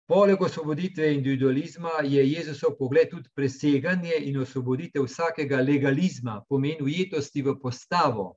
Poleg 0.06 0.42
osvoboditve 0.42 1.12
individualizma 1.14 2.02
je 2.04 2.24
Jezusov 2.28 2.76
pogled 2.78 3.08
tudi 3.10 3.30
preseganje 3.34 4.18
in 4.28 4.38
osvoboditev 4.38 5.06
vsakega 5.06 5.60
legalizma, 5.64 6.42
pomeni 6.48 6.82
ujetosti 6.84 7.42
v 7.42 7.56
postavo. 7.60 8.34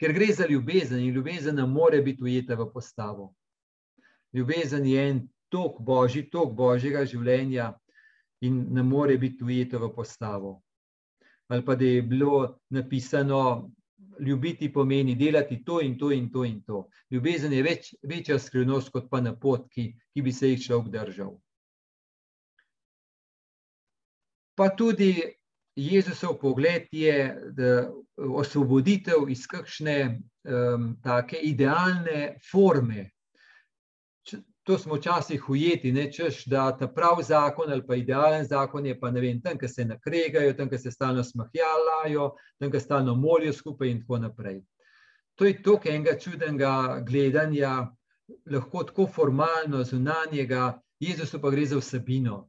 Ker 0.00 0.12
gre 0.12 0.32
za 0.32 0.46
ljubezen 0.48 1.00
in 1.00 1.12
ljubezen 1.14 1.56
ne 1.56 1.66
more 1.66 2.00
biti 2.02 2.24
ujeta 2.24 2.56
v 2.56 2.70
postavo 2.72 3.34
ljubezen 4.36 4.86
je 4.86 5.08
en 5.10 5.28
tok 5.48 5.80
božji, 5.80 6.26
tok 6.30 6.52
božjega 6.56 7.04
življenja 7.08 7.72
in 8.44 8.66
ne 8.74 8.82
more 8.82 9.16
biti 9.18 9.44
ujeto 9.44 9.80
v 9.80 9.90
postavo. 9.94 10.60
Ali 11.48 11.64
pa 11.64 11.76
da 11.78 11.84
je 11.84 12.02
bilo 12.02 12.58
napisano, 12.70 13.70
ljubiti 14.20 14.72
pomeni 14.72 15.14
delati 15.14 15.62
to 15.64 15.80
in 15.80 15.98
to 15.98 16.12
in 16.12 16.30
to 16.32 16.44
in 16.44 16.62
to. 16.62 16.88
Ljubezen 17.10 17.52
je 17.52 17.62
več, 17.62 17.94
večja 18.02 18.38
skrivnost 18.38 18.90
kot 18.90 19.10
pa 19.10 19.20
napotki, 19.20 19.92
ki 20.14 20.22
bi 20.22 20.32
se 20.32 20.50
jih 20.50 20.62
človek 20.62 20.92
držal. 20.92 21.34
Pa 24.56 24.70
tudi 24.76 25.12
Jezusov 25.76 26.38
pogled 26.40 26.88
je, 26.92 27.16
osvoboditev 28.16 29.28
iz 29.28 29.44
kakšne 29.46 29.96
um, 30.08 30.94
take 31.04 31.36
idealne 31.44 32.38
forme, 32.50 33.10
to 34.66 34.78
smo 34.78 34.94
včasih 34.94 35.50
ujeti, 35.50 35.92
ne, 35.92 36.12
češ, 36.12 36.44
da 36.44 36.76
ta 36.78 36.88
prav 36.88 37.22
zakon 37.22 37.72
ali 37.72 37.86
pa 37.86 37.94
idealen 37.94 38.44
zakon 38.44 38.86
je 38.86 39.00
pa 39.00 39.10
ne 39.10 39.20
vem, 39.20 39.40
tam, 39.40 39.58
ki 39.58 39.68
se 39.68 39.84
nakregajo, 39.84 40.52
tam, 40.58 40.70
ki 40.70 40.78
se 40.78 40.90
stalno 40.90 41.22
smahjajo, 41.24 42.32
tam, 42.58 42.70
ki 42.72 42.80
stalno 42.80 43.14
molijo 43.14 43.52
skupaj 43.52 43.88
in 43.88 44.00
tako 44.00 44.18
naprej. 44.18 44.64
To 45.38 45.46
je 45.46 45.62
toliko 45.62 45.88
enega 45.88 46.18
čudnega 46.18 47.02
gledanja, 47.06 47.92
lahko 48.50 48.82
tako 48.84 49.06
formalno, 49.06 49.84
zunanjega, 49.84 50.80
Jezusu 51.00 51.38
pa 51.40 51.50
gre 51.50 51.66
za 51.66 51.78
vsebino. 51.78 52.48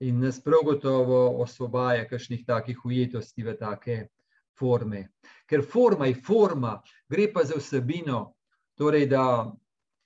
In 0.00 0.22
nas 0.24 0.38
prav 0.40 0.64
gotovo 0.64 1.42
osvobaja 1.42 2.06
kakšnih 2.08 2.46
takih 2.46 2.80
ujetosti 2.84 3.44
v 3.44 3.56
take 3.60 3.98
forme. 4.58 5.10
Ker 5.46 5.66
forma 5.68 6.06
je 6.06 6.16
forma, 6.16 6.78
gre 7.08 7.28
pa 7.32 7.44
za 7.44 7.60
vsebino, 7.60 8.22
torej 8.78 9.06
da 9.12 9.52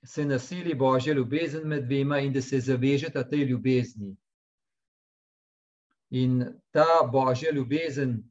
se 0.05 0.25
nasili 0.25 0.75
božja 0.75 1.13
ljubezen 1.13 1.67
med 1.67 1.85
dvema 1.85 2.19
in 2.19 2.33
da 2.33 2.41
se 2.41 2.59
zavežeta 2.59 3.23
tej 3.29 3.43
ljubezni. 3.51 4.15
In 6.09 6.45
ta 6.71 7.03
božja 7.11 7.51
ljubezen 7.51 8.23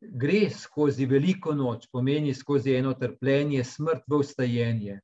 gre 0.00 0.50
skozi 0.50 1.06
veliko 1.06 1.54
noč, 1.54 1.86
pomeni 1.92 2.34
skozi 2.34 2.74
eno 2.74 2.94
trpljenje, 2.94 3.64
smrt 3.64 4.02
v 4.06 4.18
ustajenje, 4.18 5.00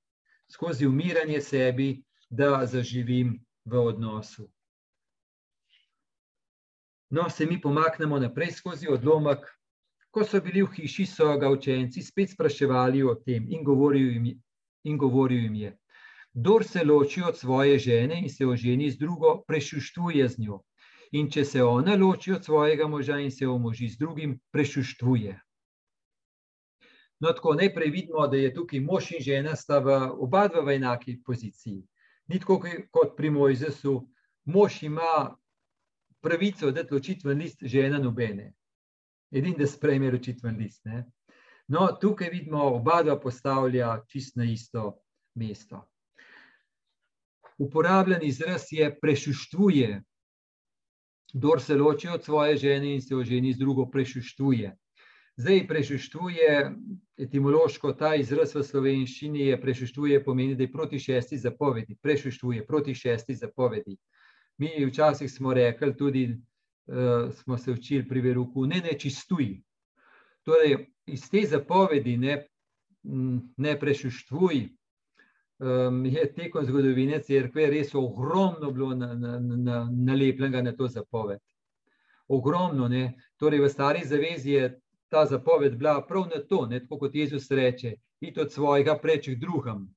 skozi 0.50 0.86
umiranje 0.86 1.40
sebi, 1.40 2.02
da 2.30 2.66
zaživim 2.66 3.38
v 3.64 3.78
odnosu. 3.78 4.48
No, 7.10 7.30
se 7.30 7.46
mi 7.46 7.60
pomaknemo 7.60 8.18
naprej 8.18 8.50
skozi 8.50 8.88
odlomek. 8.88 9.46
Ko 10.10 10.24
so 10.24 10.40
bili 10.40 10.62
v 10.62 10.72
hiši, 10.72 11.06
so 11.06 11.28
ga 11.40 11.48
učenci 11.52 12.02
spet 12.02 12.30
spraševali 12.32 13.02
o 13.02 13.14
tem 13.14 13.46
in 13.48 13.64
govoril 13.64 14.10
jim, 14.12 14.28
in 14.84 14.98
govoril 14.98 15.42
jim 15.42 15.54
je: 15.54 15.72
Kdor 16.34 16.64
se 16.64 16.84
loči 16.84 17.22
od 17.22 17.38
svoje 17.38 17.78
žene 17.78 18.20
in 18.22 18.30
se 18.30 18.46
oženi 18.46 18.90
z 18.90 18.98
drugo, 18.98 19.42
prešuštuje 19.48 20.28
z 20.28 20.38
njo. 20.38 20.62
In 21.12 21.30
če 21.30 21.44
se 21.44 21.62
ona 21.62 21.96
loči 21.96 22.32
od 22.32 22.44
svojega 22.44 22.86
moža 22.86 23.18
in 23.18 23.30
se 23.30 23.46
omoži 23.48 23.88
z 23.88 23.98
drugim, 23.98 24.40
prešuštuje. 24.52 25.40
No, 27.20 27.32
tako 27.32 27.54
najprej 27.54 27.90
vidimo, 27.90 28.26
da 28.28 28.36
je 28.36 28.54
tukaj 28.54 28.80
mož 28.80 29.10
in 29.12 29.22
žena, 29.24 29.56
sta 29.56 29.78
v 29.78 29.96
oba 30.22 30.46
dva 30.48 30.62
v 30.62 30.76
enaki 30.76 31.16
poziciji. 31.24 31.82
Ni 32.28 32.38
tako 32.38 32.60
kot 32.90 33.16
pri 33.16 33.30
Mojzesu, 33.30 33.94
mož 34.44 34.82
ima 34.82 35.34
pravico 36.20 36.70
dati 36.70 36.94
ločitven 36.94 37.38
list, 37.38 37.62
žena 37.62 37.98
nobene. 37.98 38.52
Edin, 39.30 39.56
da 39.58 39.66
sprejme 39.66 40.12
ločitven 40.12 40.56
list. 40.56 40.84
Ne? 40.84 41.04
No, 41.68 41.88
tukaj 42.00 42.30
vidimo, 42.30 42.62
oba 42.76 43.02
dva 43.02 43.18
postavlja 43.20 44.04
čist 44.08 44.36
na 44.36 44.44
isto 44.44 45.00
mesto. 45.34 45.88
Uporabljen 47.58 48.22
izraz 48.22 48.68
je 48.70 48.90
prešuštvuje. 49.00 50.02
Kdor 51.34 51.60
se 51.60 51.74
loči 51.74 52.08
od 52.08 52.24
svoje 52.24 52.56
žene 52.56 52.94
in 52.94 53.02
se 53.02 53.16
oženi 53.16 53.52
z 53.52 53.58
drugo, 53.58 53.86
prešuštvuje. 53.90 54.76
Zdaj, 55.36 55.66
prešuštvuje, 55.68 56.74
etimološko 57.18 57.92
ta 57.92 58.14
izraz 58.18 58.54
v 58.54 58.62
slovenščini 58.66 59.44
je 59.46 59.58
prešuštvuje, 59.60 60.22
pomeni, 60.24 60.54
da 60.58 60.64
je 60.64 60.72
proti 60.72 60.98
šesti 60.98 61.38
zapovedi. 61.38 61.94
Prešuštvuje 62.02 62.64
proti 62.66 62.94
šesti 62.94 63.34
zapovedi. 63.34 63.96
Mi 64.58 64.86
včasih 64.86 65.30
smo 65.30 65.54
rekli, 65.54 65.96
tudi 65.96 66.24
uh, 66.32 67.30
smo 67.34 67.58
se 67.58 67.72
učili 67.72 68.08
pri 68.08 68.20
veruku, 68.20 68.66
ne 68.66 68.80
nečistuj. 68.80 69.60
Torej, 70.42 70.88
iz 71.06 71.30
te 71.30 71.44
zapovedi 71.46 72.16
ne, 72.16 72.46
ne 73.56 73.78
prešuštvuj, 73.80 74.64
um, 75.58 76.06
je 76.06 76.32
tekom 76.34 76.64
zgodovine 76.64 77.22
crkve 77.22 77.66
res 77.66 77.94
ogromno 77.94 78.70
bilo 78.70 78.94
nalepljenega 79.90 80.56
na, 80.56 80.62
na, 80.62 80.70
na 80.70 80.76
to 80.76 80.88
zapoved. 80.88 81.40
Ogromno, 82.28 82.88
ne. 82.88 83.14
Torej, 83.36 83.60
v 83.60 83.68
stari 83.68 84.04
zavezi 84.04 84.50
je 84.50 84.80
ta 85.08 85.26
zapoved 85.26 85.76
bila 85.76 86.02
prav 86.06 86.26
na 86.34 86.42
to, 86.48 86.66
ne, 86.66 86.80
tako 86.80 86.98
kot 86.98 87.14
Jezus 87.14 87.50
reče, 87.50 87.94
iti 88.20 88.40
od 88.40 88.52
svojega 88.52 88.98
preč 89.02 89.28
k 89.28 89.38
drugam. 89.40 89.94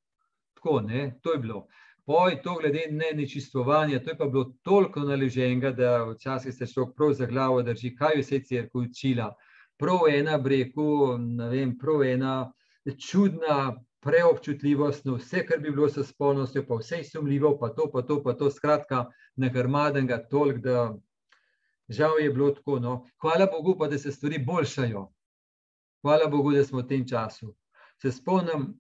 Tako, 0.54 0.82
ne, 0.82 1.20
to 1.22 1.34
je 1.34 1.40
bilo. 1.40 1.68
Poj, 2.06 2.42
to 2.42 2.56
glede 2.56 2.88
ne 2.92 3.12
nečistovanja, 3.14 4.00
to 4.04 4.10
je 4.10 4.18
pa 4.18 4.26
bilo 4.26 4.54
toliko 4.64 5.00
naleženega, 5.00 5.72
da 5.72 6.04
včasih 6.04 6.54
se 6.54 6.68
človek 6.68 6.96
prav 6.96 7.14
za 7.14 7.26
glavo 7.26 7.62
drži, 7.62 7.96
kaj 7.96 8.22
vse 8.22 8.42
crkva 8.44 8.82
učila. 8.82 9.34
Prav 9.78 10.08
ena 10.10 10.38
breku, 10.38 11.18
ne 11.18 11.50
vem, 11.50 11.78
prav 11.78 12.04
ena 12.04 12.52
čudna 12.98 13.76
preobčutljivost 14.02 15.06
na 15.06 15.16
vse, 15.16 15.46
kar 15.46 15.60
bi 15.60 15.72
bilo 15.72 15.90
s 15.90 16.02
spolnostjo, 16.10 16.66
pa 16.68 16.76
vse 16.76 17.04
sumljivo, 17.04 17.58
pa 17.60 17.70
to, 17.70 17.90
pa 17.94 18.02
to, 18.02 18.24
pa 18.24 18.34
to, 18.34 18.50
skratka, 18.52 19.06
nagrmadenega 19.36 20.28
toliko, 20.30 20.60
da 20.60 20.94
žal 21.90 22.20
je 22.20 22.30
bilo 22.34 22.52
tako. 22.52 22.80
No. 22.80 23.06
Hvala 23.22 23.48
Bogu, 23.52 23.76
pa 23.80 23.88
da 23.88 23.98
se 23.98 24.12
stvari 24.12 24.40
boljšajo. 24.46 25.08
Hvala 26.02 26.28
Bogu, 26.28 26.52
da 26.52 26.64
smo 26.64 26.82
v 26.82 26.88
tem 26.88 27.08
času. 27.08 27.54
Se 28.02 28.12
spomnim, 28.12 28.72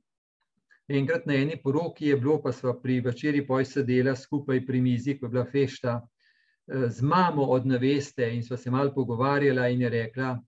enkrat 0.87 1.25
na 1.25 1.35
eni 1.37 1.59
poroki 1.63 2.07
je 2.07 2.17
bilo, 2.17 2.41
pa 2.41 2.51
smo 2.51 2.73
pri 2.81 2.99
večeri 2.99 3.45
poj 3.47 3.65
sedela 3.65 4.15
skupaj 4.15 4.65
pri 4.65 4.81
mizi, 4.81 5.19
ko 5.19 5.25
je 5.25 5.29
bila 5.29 5.45
fešta, 5.45 5.99
eh, 6.01 6.87
z 6.89 7.01
mamo 7.01 7.45
od 7.45 7.67
naveste 7.67 8.33
in 8.35 8.43
smo 8.43 8.57
se 8.57 8.71
malo 8.71 8.93
pogovarjala 8.95 9.67
in 9.67 9.81
je 9.81 9.89
rekla, 9.89 10.39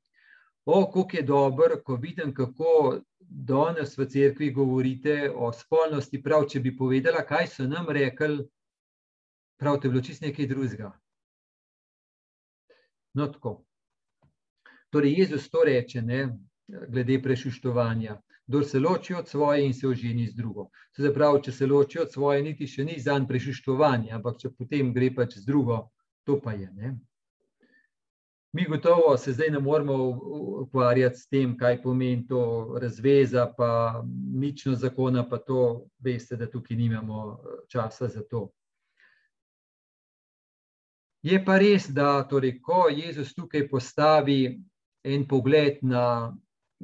o, 0.65 0.91
kako 0.91 1.17
je 1.17 1.21
dobro, 1.21 1.81
ko 1.86 1.95
vidim, 1.95 2.33
kako 2.33 2.99
danes 3.29 3.97
v 3.97 4.07
cerkvi 4.09 4.51
govorite 4.51 5.31
o 5.36 5.51
spolnosti, 5.53 6.21
prav, 6.23 6.47
če 6.49 6.59
bi 6.59 6.75
povedala, 6.77 7.25
kaj 7.27 7.47
so 7.47 7.67
nam 7.67 7.89
rekli, 7.89 8.43
prav, 9.59 9.79
to 9.79 9.88
je 9.88 9.91
bilo 9.91 10.03
čist 10.03 10.25
nekaj 10.25 10.47
drugega. 10.47 10.91
No, 13.13 13.27
tako. 13.27 13.63
Torej, 14.89 15.19
Jezus 15.19 15.49
to 15.49 15.63
reče, 15.65 16.01
ne, 16.01 16.27
glede 16.67 17.21
prešuštovanja 17.21 18.19
kdo 18.47 18.63
se 18.63 18.79
loči 18.79 19.13
od 19.13 19.27
svoje 19.27 19.65
in 19.65 19.73
se 19.73 19.88
oženi 19.88 20.27
z 20.27 20.36
drugo. 20.36 20.69
Se 20.95 21.01
zapravi, 21.01 21.41
če 21.43 21.51
se 21.51 21.67
loči 21.67 21.99
od 21.99 22.12
svoje, 22.12 22.43
niti 22.43 22.67
še 22.67 22.83
ni 22.83 22.99
zanj 22.99 23.27
prešištovanje, 23.27 24.12
ampak 24.12 24.39
če 24.41 24.51
potem 24.57 24.91
gre 24.93 25.13
pač 25.15 25.38
z 25.39 25.45
drugo, 25.47 25.79
to 26.27 26.39
pa 26.43 26.53
je. 26.53 26.69
Ne? 26.75 26.97
Mi 28.53 28.65
gotovo 28.69 29.17
se 29.17 29.31
zdaj 29.33 29.49
ne 29.49 29.59
moramo 29.59 29.95
ukvarjati 30.61 31.19
s 31.19 31.27
tem, 31.27 31.57
kaj 31.57 31.81
pomeni 31.81 32.27
to 32.27 32.77
razveza, 32.81 33.47
pa 33.57 34.03
nično 34.33 34.75
zakona, 34.75 35.29
pa 35.29 35.37
to 35.37 35.85
veste, 35.99 36.35
da 36.35 36.49
tukaj 36.49 36.77
nimamo 36.77 37.23
eh, 37.33 37.57
časa 37.67 38.07
za 38.07 38.21
to. 38.29 38.49
Je 41.21 41.39
pa 41.45 41.57
res, 41.57 41.87
da 41.89 42.23
torej, 42.29 42.59
ko 42.61 42.87
Jezus 42.91 43.33
tukaj 43.33 43.67
postavi 43.69 44.59
en 45.03 45.27
pogled 45.27 45.79
na 45.81 46.33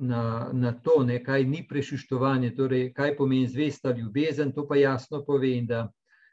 na, 0.02 0.50
na 0.54 0.72
to, 0.72 1.04
ne, 1.04 1.24
kaj 1.24 1.44
ni 1.44 1.66
prešištovanje, 1.68 2.54
torej 2.56 2.94
kaj 2.94 3.18
pomeni 3.18 3.48
zvesta 3.48 3.92
ljubezen, 3.92 4.52
to 4.52 4.68
pa 4.68 4.76
jasno 4.76 5.24
pove, 5.26 5.52
da 5.68 5.90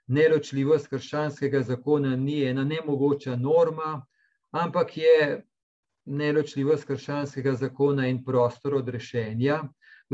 neločljivost 0.07 0.89
krščanskega 0.89 1.63
zakona 1.63 2.17
ni 2.17 2.43
ena 2.47 2.65
nemogoča 2.65 3.37
norma, 3.37 4.07
ampak 4.51 4.97
je 4.97 5.43
neločljivost 6.07 6.87
krščanskega 6.87 7.55
zakona 7.55 8.07
in 8.07 8.23
prostor 8.25 8.75
odrešenja. 8.79 9.63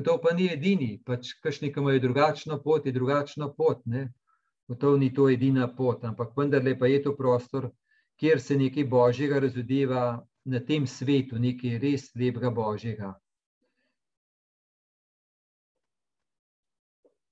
To 0.05 0.17
pa 0.23 0.33
ni 0.33 0.49
edini, 0.49 0.97
pač 1.05 1.35
kakšni, 1.45 1.73
ki 1.73 1.81
imajo 1.81 2.01
drugačno 2.01 2.57
pot, 2.65 2.87
je 2.87 2.93
drugačno 2.93 3.53
pot. 3.57 3.83
Ne? 3.85 4.09
To 4.81 4.97
ni 4.97 5.11
to 5.13 5.29
edina 5.29 5.69
pot, 5.69 6.05
ampak 6.05 6.33
vendarle 6.37 6.73
pa 6.79 6.89
je 6.89 7.03
to 7.05 7.13
prostor, 7.17 7.69
kjer 8.17 8.41
se 8.41 8.57
nekaj 8.57 8.87
božjega 8.89 9.41
razodeva 9.45 10.23
na 10.45 10.61
tem 10.61 10.87
svetu, 10.87 11.39
nekaj 11.39 11.77
res 11.83 12.09
lepega 12.17 12.51
božjega. 12.51 13.13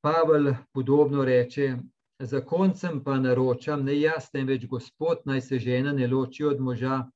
Pavel 0.04 0.52
podobno 0.72 1.24
reče: 1.24 1.78
Za 2.22 2.40
koncem 2.40 3.04
pa 3.04 3.16
naročam, 3.16 3.84
ne 3.84 3.94
jaz, 4.00 4.30
temveč 4.30 4.66
Gospod, 4.66 5.22
naj 5.24 5.40
se 5.40 5.58
žena 5.58 5.92
ne 5.92 6.06
loči 6.06 6.44
od 6.44 6.60
moža, 6.60 7.06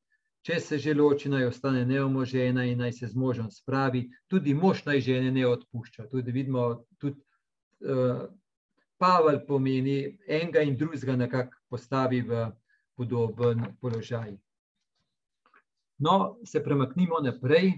če 0.41 0.57
se 0.61 0.79
že 0.79 0.95
loči, 0.95 1.29
naj 1.29 1.45
ostane 1.47 1.85
neomožena 1.85 2.65
in 2.65 2.79
naj 2.81 2.93
se 2.93 3.07
z 3.07 3.17
možem 3.17 3.51
spravi. 3.51 4.07
Tudi 4.33 4.55
mož 4.55 4.85
naj 4.87 5.01
žene 5.01 5.33
ne 5.33 5.45
odpušča. 5.47 6.07
Tudi 6.09 6.33
vidimo, 6.33 6.87
tudi 6.99 7.21
uh, 7.85 8.25
Pavel 8.97 9.43
pomeni 9.47 10.19
enega 10.27 10.63
in 10.65 10.77
drugega, 10.77 11.17
nekako 11.17 11.61
postavi 11.69 12.23
v 12.25 12.47
podoben 12.97 13.61
položaj. 13.81 14.39
No, 15.99 16.39
se 16.45 16.65
premaknimo 16.65 17.21
naprej. 17.21 17.75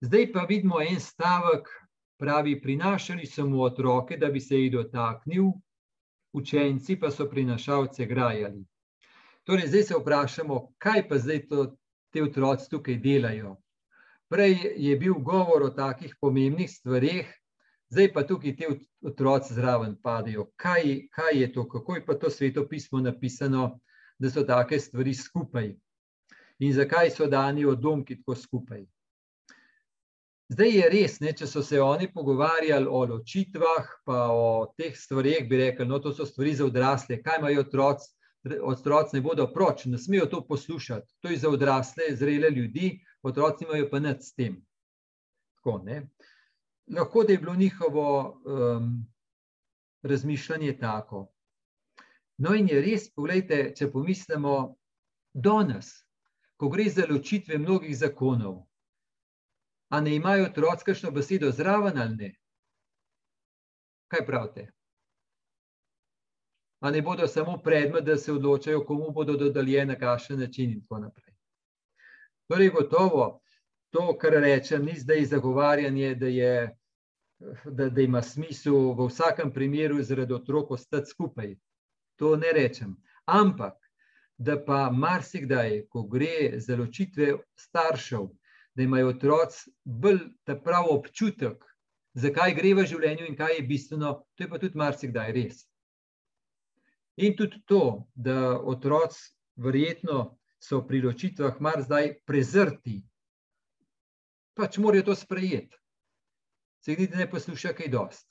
Zdaj 0.00 0.32
pa 0.32 0.42
vidimo 0.48 0.82
en 0.82 0.98
stavek, 1.00 1.70
pravi, 2.18 2.58
prinašali 2.60 3.26
so 3.26 3.46
mu 3.46 3.62
otroke, 3.62 4.16
da 4.16 4.26
bi 4.26 4.40
se 4.40 4.58
jih 4.58 4.72
dotaknil, 4.72 5.52
učenci 6.38 6.96
pa 7.00 7.10
so 7.10 7.26
prinašalce 7.30 8.06
grajali. 8.06 8.64
Torej, 9.44 9.66
zdaj 9.66 9.82
se 9.82 9.98
vprašamo, 9.98 10.56
kaj 10.78 11.08
pa 11.08 11.18
zdaj 11.18 11.46
to, 11.48 11.66
te 12.12 12.22
otroci 12.22 12.70
tukaj 12.70 12.96
delajo. 13.04 13.56
Prej 14.28 14.56
je 14.76 14.96
bil 14.96 15.14
govor 15.24 15.62
o 15.62 15.70
takih 15.70 16.16
pomembnih 16.20 16.70
stvarih, 16.70 17.30
zdaj 17.88 18.12
pa 18.12 18.26
tukaj 18.28 18.56
te 18.56 18.68
otroci 19.02 19.54
zraven 19.54 19.96
padajo. 20.02 20.50
Kaj, 20.56 21.08
kaj 21.10 21.40
je 21.40 21.52
to, 21.52 21.68
kako 21.68 21.96
je 21.96 22.04
pa 22.06 22.14
to 22.14 22.30
sveto 22.30 22.66
pismo 22.68 23.00
napisano, 23.00 23.78
da 24.18 24.30
so 24.30 24.44
take 24.44 24.80
stvari 24.80 25.14
skupaj? 25.14 25.72
In 26.58 26.72
zakaj 26.72 27.10
so 27.10 27.26
dani 27.26 27.64
odlomki 27.64 28.18
tako 28.20 28.34
skupaj? 28.34 28.84
Zdaj 30.48 30.70
je 30.72 30.84
res, 30.88 31.18
ne, 31.20 31.34
če 31.36 31.46
so 31.46 31.60
se 31.62 31.80
oni 31.80 32.06
pogovarjali 32.08 32.88
o 32.88 33.02
ločitvah, 33.10 33.88
pa 34.08 34.20
o 34.32 34.72
teh 34.80 34.94
stvarih, 34.96 35.42
bi 35.48 35.58
rekli, 35.60 35.84
no, 35.84 35.98
to 36.00 36.12
so 36.16 36.24
stvari 36.24 36.54
za 36.56 36.64
odrasle, 36.64 37.18
kaj 37.22 37.42
imajo 37.42 37.66
otroci, 37.66 38.08
otroci 38.70 39.18
ne 39.18 39.20
bodo 39.20 39.44
proč, 39.52 39.84
ne 39.92 40.00
smejo 40.00 40.24
to 40.32 40.40
poslušati. 40.48 41.12
To 41.20 41.28
je 41.28 41.36
za 41.42 41.50
odrasle, 41.52 42.08
zrele 42.16 42.48
ljudi, 42.50 42.94
otroci 43.22 43.66
imajo 43.68 43.90
pa 43.90 44.00
nad 44.00 44.24
s 44.24 44.32
tem. 44.32 44.56
Tako, 45.58 45.82
ne. 45.84 46.06
Lahko 46.96 47.24
da 47.28 47.32
je 47.32 47.38
bilo 47.38 47.54
njihovo 47.54 48.06
um, 48.44 49.04
razmišljanje 50.02 50.78
tako. 50.78 51.26
No, 52.38 52.54
in 52.54 52.70
je 52.70 52.80
res, 52.80 53.10
pogledajte, 53.12 53.74
če 53.76 53.90
pomislimo, 53.92 54.78
danes, 55.34 55.92
ko 56.56 56.70
gre 56.72 56.88
za 56.88 57.04
ločitve 57.10 57.58
mnogih 57.58 57.92
zakonov. 57.98 58.62
A 59.88 60.00
ne 60.00 60.14
imajo 60.14 60.44
otroci 60.44 60.84
kakšno 60.84 61.10
besedo 61.10 61.50
zraven 61.50 61.98
ali 61.98 62.16
ne? 62.16 62.34
Kaj 64.08 64.26
pravite? 64.26 64.70
A 66.80 66.90
ne 66.90 67.02
bodo 67.02 67.26
samo 67.26 67.58
predmet, 67.58 68.04
da 68.04 68.16
se 68.16 68.32
odločajo, 68.32 68.84
komu 68.84 69.10
bodo 69.10 69.36
dodeljene, 69.36 69.92
na 69.92 69.98
kakšen 69.98 70.40
način 70.40 70.70
in 70.70 70.80
tako 70.80 70.98
naprej. 70.98 71.34
Torej, 72.48 72.70
gotovo 72.70 73.40
to, 73.90 74.18
kar 74.18 74.32
rečem, 74.32 74.84
ni 74.84 74.94
zdaj 74.96 75.24
zagovarjanje, 75.24 76.14
da, 76.14 76.26
je, 76.26 76.76
da, 77.64 77.88
da 77.88 78.00
ima 78.00 78.22
smisel 78.22 78.92
v 78.94 79.08
vsakem 79.08 79.52
primeru 79.52 80.02
zaradi 80.02 80.34
otrok 80.34 80.70
ostati 80.70 81.10
skupaj. 81.10 81.56
To 82.16 82.36
ne 82.36 82.52
rečem. 82.52 82.96
Ampak, 83.24 83.74
da 84.38 84.56
pa 84.64 84.90
marsikdaj, 84.90 85.86
ko 85.88 86.02
gre 86.02 86.60
za 86.60 86.76
ločitve 86.76 87.34
staršev, 87.56 88.28
da 88.78 88.84
imajo 88.86 89.08
otroci 89.08 89.72
bolj 89.84 90.20
ta 90.46 90.54
prav 90.54 90.86
občutek, 90.92 91.64
zakaj 92.14 92.52
gre 92.54 92.76
v 92.78 92.84
življenju 92.86 93.24
in 93.26 93.34
kaj 93.36 93.56
je 93.56 93.64
bistveno, 93.66 94.12
to 94.38 94.44
je 94.44 94.50
pa 94.52 94.60
tudi 94.62 94.78
marsikdaj 94.78 95.32
res. 95.34 95.64
In 97.18 97.34
tudi 97.34 97.58
to, 97.66 98.06
da 98.14 98.54
otroci 98.54 99.32
verjetno 99.58 100.20
so 100.62 100.78
pri 100.86 101.00
ločitvah 101.02 101.58
mar 101.58 101.82
zdaj 101.82 102.12
prezrti. 102.26 103.00
Pač 104.54 104.78
morajo 104.78 105.08
to 105.10 105.16
sprejeti. 105.18 105.74
Se 106.78 106.94
jih 106.94 107.02
niti 107.02 107.18
ne 107.18 107.26
posluša 107.30 107.72
kaj 107.74 107.90
dost. 107.90 108.28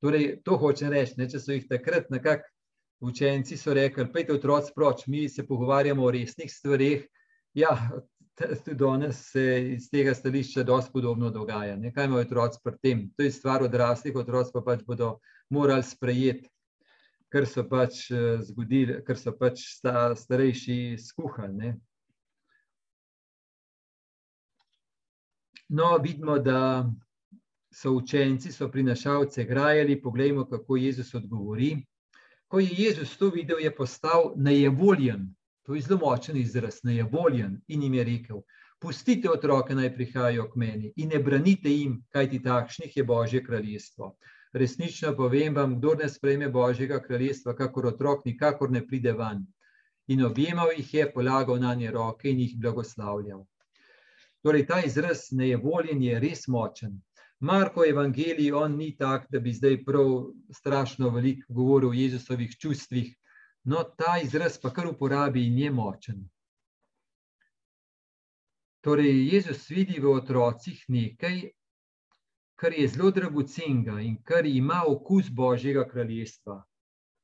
Torej, 0.00 0.38
to 0.40 0.56
hoče 0.56 0.88
reči, 0.88 1.18
ne, 1.20 1.28
če 1.28 1.40
so 1.40 1.52
jih 1.52 1.66
takrat 1.68 2.08
nekako 2.08 2.48
učenci 3.04 3.60
so 3.60 3.76
rekli, 3.76 4.08
pejte 4.12 4.32
otroci 4.38 4.72
proč, 4.72 5.04
mi 5.06 5.28
se 5.28 5.44
pogovarjamo 5.44 6.04
o 6.04 6.14
resnih 6.16 6.48
stvarih. 6.48 7.04
Ja, 7.52 7.76
danes 8.78 9.24
se 9.32 9.44
iz 9.74 9.90
tega 9.90 10.14
stališča 10.14 10.62
dosti 10.62 10.90
podobno 10.92 11.30
dogaja. 11.30 11.76
Ne, 11.76 11.92
kaj 11.92 12.08
imajo 12.08 12.24
otroci 12.26 12.60
pri 12.64 12.78
tem? 12.82 13.10
To 13.16 13.22
je 13.22 13.32
stvar 13.32 13.62
odraslih, 13.62 14.16
otroci 14.16 14.50
pa 14.54 14.62
pač 14.64 14.86
bodo 14.86 15.18
morali 15.50 15.82
sprejeti 15.82 16.48
kar 17.30 17.46
so 17.46 17.64
pač 17.68 18.10
eh, 18.10 18.40
zgodili, 18.42 18.98
kar 19.06 19.18
so 19.18 19.32
pač 19.36 19.62
sta, 19.76 20.10
starejši 20.18 20.98
skuhali. 20.98 21.54
Ne. 21.54 21.70
No, 25.70 25.94
vidimo, 26.02 26.38
da 26.42 26.90
so 27.70 27.94
učenci, 27.94 28.50
so 28.52 28.66
prinašalce 28.68 29.44
grajali. 29.46 30.00
Poglejmo, 30.02 30.44
kako 30.50 30.76
Jezus 30.76 31.14
odgovori. 31.14 31.76
Ko 32.50 32.58
je 32.58 32.70
Jezus 32.74 33.14
to 33.16 33.30
videl, 33.30 33.62
je 33.62 33.70
postal 33.74 34.32
nejevoljen. 34.36 35.28
To 35.70 35.78
je 35.78 35.84
zelo 35.86 36.00
močen 36.02 36.36
izraz, 36.36 36.80
nejevoljen. 36.82 37.60
In 37.68 37.86
jim 37.86 37.94
je 37.94 38.04
rekel: 38.04 38.42
Pustite 38.82 39.30
otroke, 39.30 39.74
naj 39.78 39.94
prihajajo 39.94 40.48
k 40.50 40.58
meni 40.58 40.92
in 40.96 41.14
ne 41.14 41.22
branite 41.22 41.70
jim, 41.70 42.00
kajti 42.10 42.42
takšnih 42.42 42.96
je 42.96 43.04
Božje 43.04 43.44
kraljestvo 43.44 44.16
resnično 44.52 45.16
povem 45.16 45.54
vam, 45.54 45.78
kdo 45.78 45.94
ne 45.94 46.08
sprejme 46.08 46.48
Božjega 46.48 47.00
kraljestva, 47.02 47.54
kakor 47.54 47.86
otrok, 47.86 48.24
nikakor 48.24 48.70
ne 48.70 48.86
pride 48.86 49.12
van. 49.12 49.46
In 50.08 50.24
objemal 50.24 50.72
jih 50.76 50.94
je, 50.94 51.12
polagal 51.12 51.60
na 51.60 51.74
nje 51.74 51.90
roke 51.90 52.30
in 52.30 52.40
jih 52.40 52.56
blagoslavljal. 52.58 53.44
Torej, 54.42 54.66
ta 54.66 54.80
izraz 54.82 55.28
nejevoljen 55.30 56.02
je 56.02 56.18
res 56.20 56.48
močen. 56.48 57.00
Marko 57.40 57.84
evangelij, 57.86 58.52
on 58.52 58.76
ni 58.76 58.96
tak, 58.96 59.26
da 59.30 59.40
bi 59.40 59.52
zdaj 59.52 59.84
prav 59.84 60.32
strašno 60.52 61.10
veliko 61.10 61.54
govoril 61.54 61.90
o 61.90 61.92
Jezusovih 61.92 62.56
čustvih, 62.58 63.14
no 63.70 63.84
ta 63.84 64.18
izraz 64.22 64.58
pa 64.58 64.72
kar 64.74 64.86
uporabi 64.86 65.46
in 65.46 65.58
je 65.58 65.70
močen. 65.70 66.20
Torej, 68.80 69.12
Jezus 69.34 69.68
vidi 69.70 70.00
v 70.00 70.10
otrocih 70.10 70.80
nekaj, 70.88 71.36
kar 72.60 72.74
je 72.74 72.88
zelo 72.88 73.10
dragocenega 73.10 74.00
in 74.00 74.16
kar 74.24 74.46
ima 74.46 74.82
okus 74.88 75.28
Božjega 75.30 75.84
kraljestva. 75.88 76.62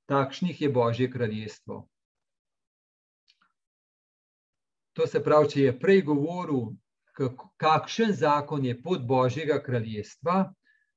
Takšnih 0.07 0.63
je 0.63 0.71
Božje 0.73 1.11
kraljestvo. 1.11 1.83
To 4.97 5.07
se 5.07 5.23
pravi, 5.25 5.51
če 5.53 5.61
je 5.61 5.79
prej 5.81 6.03
govoril, 6.07 6.77
kakšen 7.57 8.13
zakon 8.13 8.65
je 8.65 8.77
pot 8.83 9.03
Božjega 9.03 9.59
kraljestva, 9.63 10.53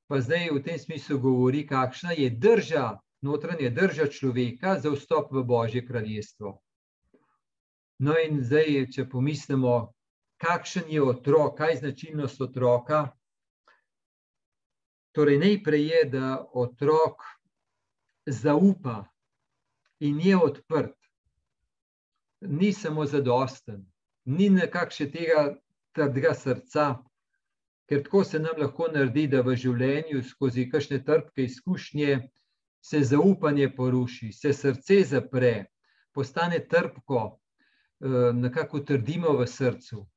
pa 0.07 0.21
zdaj 0.21 0.51
v 0.53 0.63
tem 0.63 0.79
smislu 0.79 1.17
govori, 1.19 1.65
kakšna 1.67 2.13
je 2.19 2.29
drža, 2.29 2.99
notranja 3.21 3.69
drža 3.69 4.07
človeka 4.07 4.79
za 4.79 4.91
vstop 4.93 5.31
v 5.31 5.43
Božje 5.43 5.85
kraljestvo. 5.85 6.57
No, 7.99 8.15
in 8.15 8.43
zdaj, 8.43 8.85
če 8.95 9.09
pomislimo, 9.11 9.93
kakšen 10.39 10.87
je 10.87 11.03
otrok, 11.03 11.57
kaj 11.57 11.73
je 11.73 11.79
značilnost 11.83 12.41
otroka, 12.41 13.09
Torej, 15.11 15.37
najprej 15.37 15.87
je, 15.87 16.03
da 16.05 16.47
otrok 16.53 17.23
zaupa 18.25 19.05
in 19.99 20.19
je 20.21 20.37
odprt, 20.37 20.95
ni 22.41 22.73
samo 22.73 23.05
zadosten, 23.05 23.85
ni 24.25 24.49
nekakšne 24.49 25.09
tega 25.11 25.41
trdega 25.97 26.33
srca, 26.33 26.85
ker 27.89 28.03
tako 28.05 28.23
se 28.23 28.39
nam 28.39 28.61
lahko 28.61 28.87
naredi, 28.93 29.25
da 29.27 29.41
v 29.41 29.57
življenju 29.57 30.21
skozi 30.29 30.69
kakšne 30.69 31.01
trpke 31.03 31.43
izkušnje 31.49 32.19
se 32.81 33.03
zaupanje 33.03 33.69
poruši, 33.75 34.31
se 34.31 34.53
srce 34.53 35.03
zapre, 35.03 35.65
postane 36.13 36.59
trpko, 36.67 37.25
eh, 37.99 38.31
nekako 38.33 38.79
trdimo 38.79 39.37
v 39.37 39.47
srcu 39.47 40.07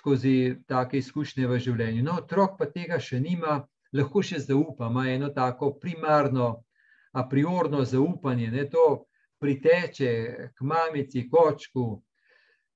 skozi 0.00 0.56
take 0.68 0.98
izkušnje 0.98 1.48
v 1.48 1.58
življenju. 1.58 2.04
No, 2.06 2.18
otrok 2.22 2.56
pa 2.58 2.68
tega 2.70 3.00
še 3.02 3.20
nima, 3.20 3.60
lahko 3.96 4.22
še 4.22 4.40
zaupa, 4.44 4.88
ima 4.88 5.06
eno 5.10 5.30
tako 5.34 5.74
primarno, 5.82 6.50
a 7.12 7.24
priorno 7.28 7.82
zaupanje, 7.84 8.50
ne 8.52 8.66
to 8.70 8.86
priteče 9.42 10.12
k 10.54 10.66
mamici, 10.66 11.26
kočku. 11.30 11.88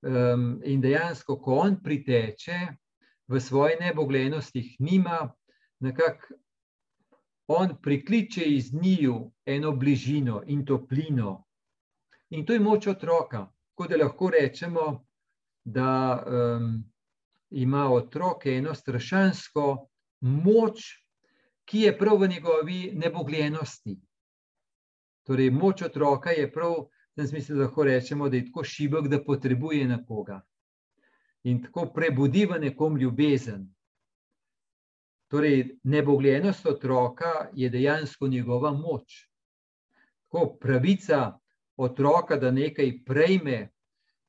Um, 0.04 0.59
in 0.68 0.83
dejansko, 0.85 1.38
ko 1.40 1.62
on 1.62 1.78
priteče 1.80 2.59
v 3.33 3.40
svoji 3.40 3.78
neboglenosti, 3.80 4.74
nima 4.85 5.22
nekako. 5.80 6.40
On 7.46 7.76
prikliče 7.83 8.44
iz 8.44 8.74
njiju 8.74 9.33
eno 9.46 9.72
bližino 9.72 10.42
in 10.46 10.64
toplino. 10.64 11.44
In 12.30 12.46
to 12.46 12.52
je 12.52 12.61
moč 12.61 12.87
otroka. 12.87 13.46
Tako 13.74 13.88
da 13.88 13.96
lahko 13.96 14.30
rečemo, 14.30 15.07
da 15.64 16.24
um, 16.26 16.85
ima 17.50 17.88
otrok 17.92 18.46
eno 18.46 18.74
strašansko 18.74 19.88
moč 20.20 21.04
ki 21.64 21.80
je 21.80 21.98
prav 21.98 22.20
v 22.20 22.28
njegovi 22.28 22.92
nebogljenosti. 22.94 23.96
Torej, 25.24 25.50
moč 25.50 25.83
otroka 25.83 26.30
je 26.30 26.50
prav, 26.52 26.74
da 27.16 27.26
smislu, 27.26 27.57
lahko 27.57 27.85
rečemo, 27.85 28.28
da 28.28 28.37
je 28.37 28.46
tako 28.46 28.64
šibek, 28.64 29.09
da 29.09 29.24
potrebuje 29.24 29.87
nekoga 29.88 30.42
in 31.44 31.61
tako 31.62 31.90
prebudi 31.92 32.46
v 32.46 32.57
nekom 32.61 32.96
ljubezen. 32.96 33.66
Torej, 35.35 35.79
nebogljenost 35.83 36.66
otroka 36.66 37.49
je 37.53 37.68
dejansko 37.68 38.29
njegova 38.29 38.70
moč. 38.73 39.29
Tako 40.23 40.59
pravica 40.61 41.38
otroka, 41.77 42.37
da 42.37 42.51
nekaj 42.51 42.92
prejme, 43.05 43.73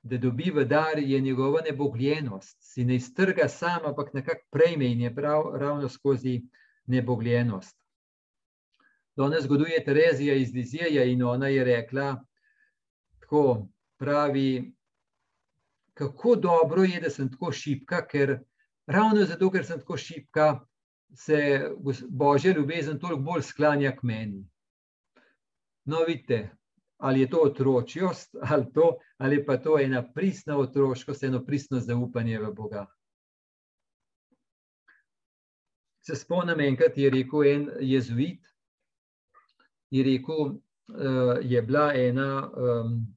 da 0.02 0.18
dobi 0.18 0.50
v 0.56 0.66
dar, 0.66 0.98
je 0.98 1.22
njegova 1.22 1.62
nebogljenost. 1.62 2.58
Si 2.60 2.86
ne 2.86 2.96
iztrga 2.96 3.48
sama, 3.48 3.94
ampak 3.94 4.14
nekako 4.14 4.42
prejme 4.52 4.90
in 4.92 5.02
je 5.02 5.16
prav, 5.16 5.52
ravno 5.54 5.90
skozi 5.90 6.42
nebogljenost. 6.86 7.78
Danes 9.16 9.44
zgoduje 9.44 9.84
Terezija 9.86 10.34
iz 10.34 10.54
Lizija 10.54 11.04
in 11.04 11.24
ona 11.24 11.48
je 11.48 11.64
rekla, 11.64 12.24
tako 13.20 13.68
pravi, 13.98 14.74
kako 15.94 16.36
dobro 16.36 16.84
je, 16.84 17.02
da 17.02 17.10
sem 17.10 17.32
tako 17.32 17.52
šipka, 17.52 18.08
ker 18.08 18.40
ravno 18.86 19.26
zato, 19.26 19.52
ker 19.52 19.66
sem 19.66 19.80
tako 19.80 19.98
šipka, 19.98 20.66
se 21.14 21.70
Božja 22.10 22.54
ljubezen 22.54 23.00
toliko 23.00 23.22
bolj 23.22 23.42
sklanja 23.42 23.96
k 23.96 24.04
meni. 24.04 24.46
No, 25.86 26.04
vidite, 26.08 26.58
ali 26.98 27.22
je 27.22 27.30
to 27.30 27.42
otročjost, 27.42 28.36
ali, 28.42 28.74
to, 28.74 28.98
ali 29.18 29.46
pa 29.46 29.58
to 29.58 29.80
ena 29.80 30.14
pristna 30.14 30.58
otroškost, 30.58 31.24
eno 31.24 31.46
pristno 31.46 31.80
zaupanje 31.80 32.40
v 32.40 32.54
Boga. 32.54 32.86
Se 36.02 36.16
spomnim, 36.16 36.60
enkrat 36.60 36.98
je 36.98 37.10
rekel 37.10 37.44
en 37.44 37.70
jezuit, 37.82 38.46
je 39.90 40.04
rekel, 40.04 40.42
uh, 40.46 41.38
je 41.42 41.62
bila 41.62 41.94
ena 41.94 42.50
um, 42.50 43.16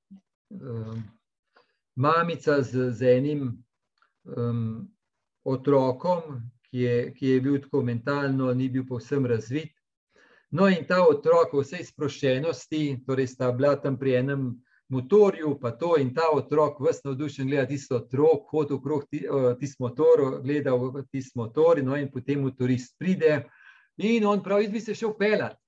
um, 0.50 1.02
mamica 1.96 2.62
z, 2.62 2.90
z 2.90 3.16
enim 3.16 3.64
um, 4.24 4.88
otrokom, 5.44 6.40
ki 6.70 6.78
je, 6.84 6.94
ki 7.16 7.34
je 7.34 7.40
bil 7.40 7.58
tako 7.62 7.82
mentalno, 7.82 8.52
ni 8.54 8.68
bil 8.68 8.86
povsem 8.86 9.26
razvit. 9.26 9.72
No, 10.50 10.68
in 10.68 10.86
ta 10.88 11.02
otrok 11.04 11.52
v 11.52 11.62
vsej 11.64 11.84
sproščenosti, 11.90 13.02
torej 13.06 13.28
sta 13.28 13.50
bila 13.52 13.74
tam 13.76 13.98
pri 14.00 14.14
enem 14.22 14.48
motorju, 14.88 15.58
pa 15.60 15.74
to 15.76 15.96
in 16.00 16.14
ta 16.14 16.30
otrok, 16.32 16.80
vse 16.80 17.04
navdušen, 17.04 17.48
gleda 17.48 17.66
tisto 17.68 17.98
otrok, 18.00 18.48
hodi 18.52 18.74
okrog 18.78 19.04
tisti 19.60 19.82
motor, 19.84 20.40
gleda 20.44 20.72
v 20.74 21.04
tisti 21.12 21.36
motor, 21.36 21.82
no 21.84 21.96
in 21.96 22.08
potem 22.12 22.40
motorist 22.40 22.96
pride 22.98 23.42
in 23.98 24.24
on 24.26 24.42
pravi, 24.42 24.64
jaz 24.64 24.72
bi 24.72 24.80
se 24.80 24.94
šel 24.94 25.16
pelati. 25.18 25.60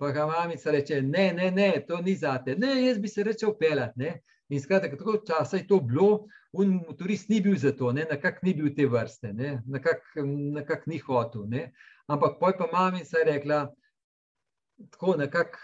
Pa 0.00 0.10
ga 0.10 0.26
mamica 0.26 0.70
reče, 0.70 1.02
ne, 1.02 1.32
ne, 1.32 1.50
ne, 1.50 1.84
to 1.86 2.00
ni 2.02 2.14
zate, 2.16 2.56
ne, 2.58 2.72
jaz 2.86 2.98
bi 2.98 3.08
se 3.08 3.22
rečel 3.22 3.52
pelati. 3.58 4.12
In 4.48 4.60
skratka, 4.60 4.96
tako 4.96 5.16
časa 5.26 5.56
je 5.56 5.66
to 5.66 5.80
bilo, 5.80 6.26
un 6.52 6.74
motorist 6.88 7.28
ni 7.28 7.40
bil 7.40 7.56
za 7.56 7.72
to, 7.72 7.92
ne, 7.92 8.04
nekak 8.10 8.42
ni 8.42 8.54
bil 8.54 8.74
te 8.76 8.86
vrste, 8.86 9.32
ne, 9.32 9.62
nekak, 9.66 10.02
nekak 10.58 10.86
ni 10.86 10.98
hotel, 10.98 11.46
ne. 11.48 11.70
Ampak 12.08 12.36
poj 12.40 12.56
pa 12.58 12.68
mamica 12.72 13.18
je 13.18 13.24
rekla, 13.24 13.62
tako 14.90 15.16
nekako, 15.16 15.58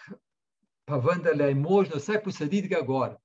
pa 0.88 0.96
vendarle 0.96 1.50
je 1.50 1.54
možno 1.54 2.00
vsaj 2.00 2.22
posaditi 2.24 2.68
ga 2.68 2.80
gor. 2.86 3.18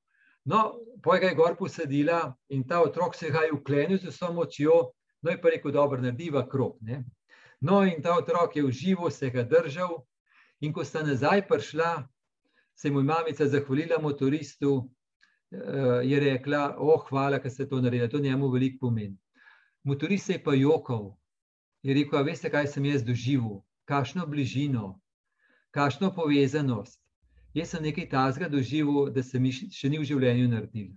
No, 0.45 0.73
poj 1.03 1.19
ga 1.19 1.29
je 1.31 1.35
gor 1.35 1.55
posadila 1.55 2.33
in 2.49 2.67
ta 2.67 2.81
otrok 2.83 3.15
se 3.15 3.29
ga 3.31 3.45
je 3.45 3.53
uklenil 3.53 3.97
z 3.97 4.11
vso 4.11 4.33
močjo, 4.33 4.79
no 5.21 5.31
je 5.31 5.39
pa 5.41 5.53
rekel, 5.53 5.71
dobro, 5.71 6.01
narediva 6.01 6.43
krog, 6.49 6.75
ne. 6.81 7.05
No, 7.61 7.85
in 7.87 8.01
ta 8.03 8.17
otrok 8.17 8.55
je 8.55 8.65
uživo 8.65 9.09
se 9.09 9.29
ga 9.29 9.43
držal 9.43 10.01
in 10.59 10.73
ko 10.73 10.83
sta 10.83 11.03
nazaj 11.03 11.47
prišla, 11.47 12.07
se 12.75 12.87
je 12.87 12.91
mu 12.91 13.03
mamica 13.03 13.47
zahvalila 13.47 14.01
motoristu, 14.01 14.89
je 16.03 16.19
rekla, 16.19 16.75
o, 16.77 16.97
hvala, 17.09 17.39
ker 17.39 17.51
ste 17.51 17.67
to 17.69 17.81
naredili, 17.81 18.09
to 18.09 18.19
njemu 18.19 18.49
veliko 18.49 18.87
pomeni. 18.87 19.17
Motorist 19.83 20.25
se 20.25 20.33
je 20.33 20.43
pa 20.43 20.53
jokal, 20.53 21.13
je 21.83 21.93
rekel, 21.93 22.23
veste, 22.23 22.49
kaj 22.49 22.67
sem 22.67 22.85
jaz 22.85 23.03
doživel, 23.03 23.61
kakšno 23.85 24.25
bližino, 24.27 24.99
kakšno 25.71 26.13
povezanost. 26.15 26.99
Jaz 27.53 27.69
sem 27.69 27.83
nekaj 27.83 28.09
tazga 28.09 28.49
doživel, 28.49 29.11
da 29.13 29.23
se 29.23 29.39
mi 29.39 29.51
še 29.51 29.89
ni 29.89 29.99
v 30.01 30.07
življenju 30.09 30.49
naredil. 30.49 30.93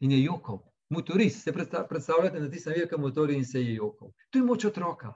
In 0.00 0.14
je 0.14 0.22
jokal. 0.22 0.62
Motorist, 0.88 1.42
se 1.44 1.52
predstavljate 1.52 2.40
na 2.40 2.48
tistem 2.48 2.72
velikem 2.72 3.00
motorju 3.00 3.36
in 3.36 3.44
se 3.44 3.60
je 3.60 3.74
jokal. 3.74 4.14
To 4.30 4.38
je 4.38 4.44
moč 4.44 4.64
otroka. 4.64 5.12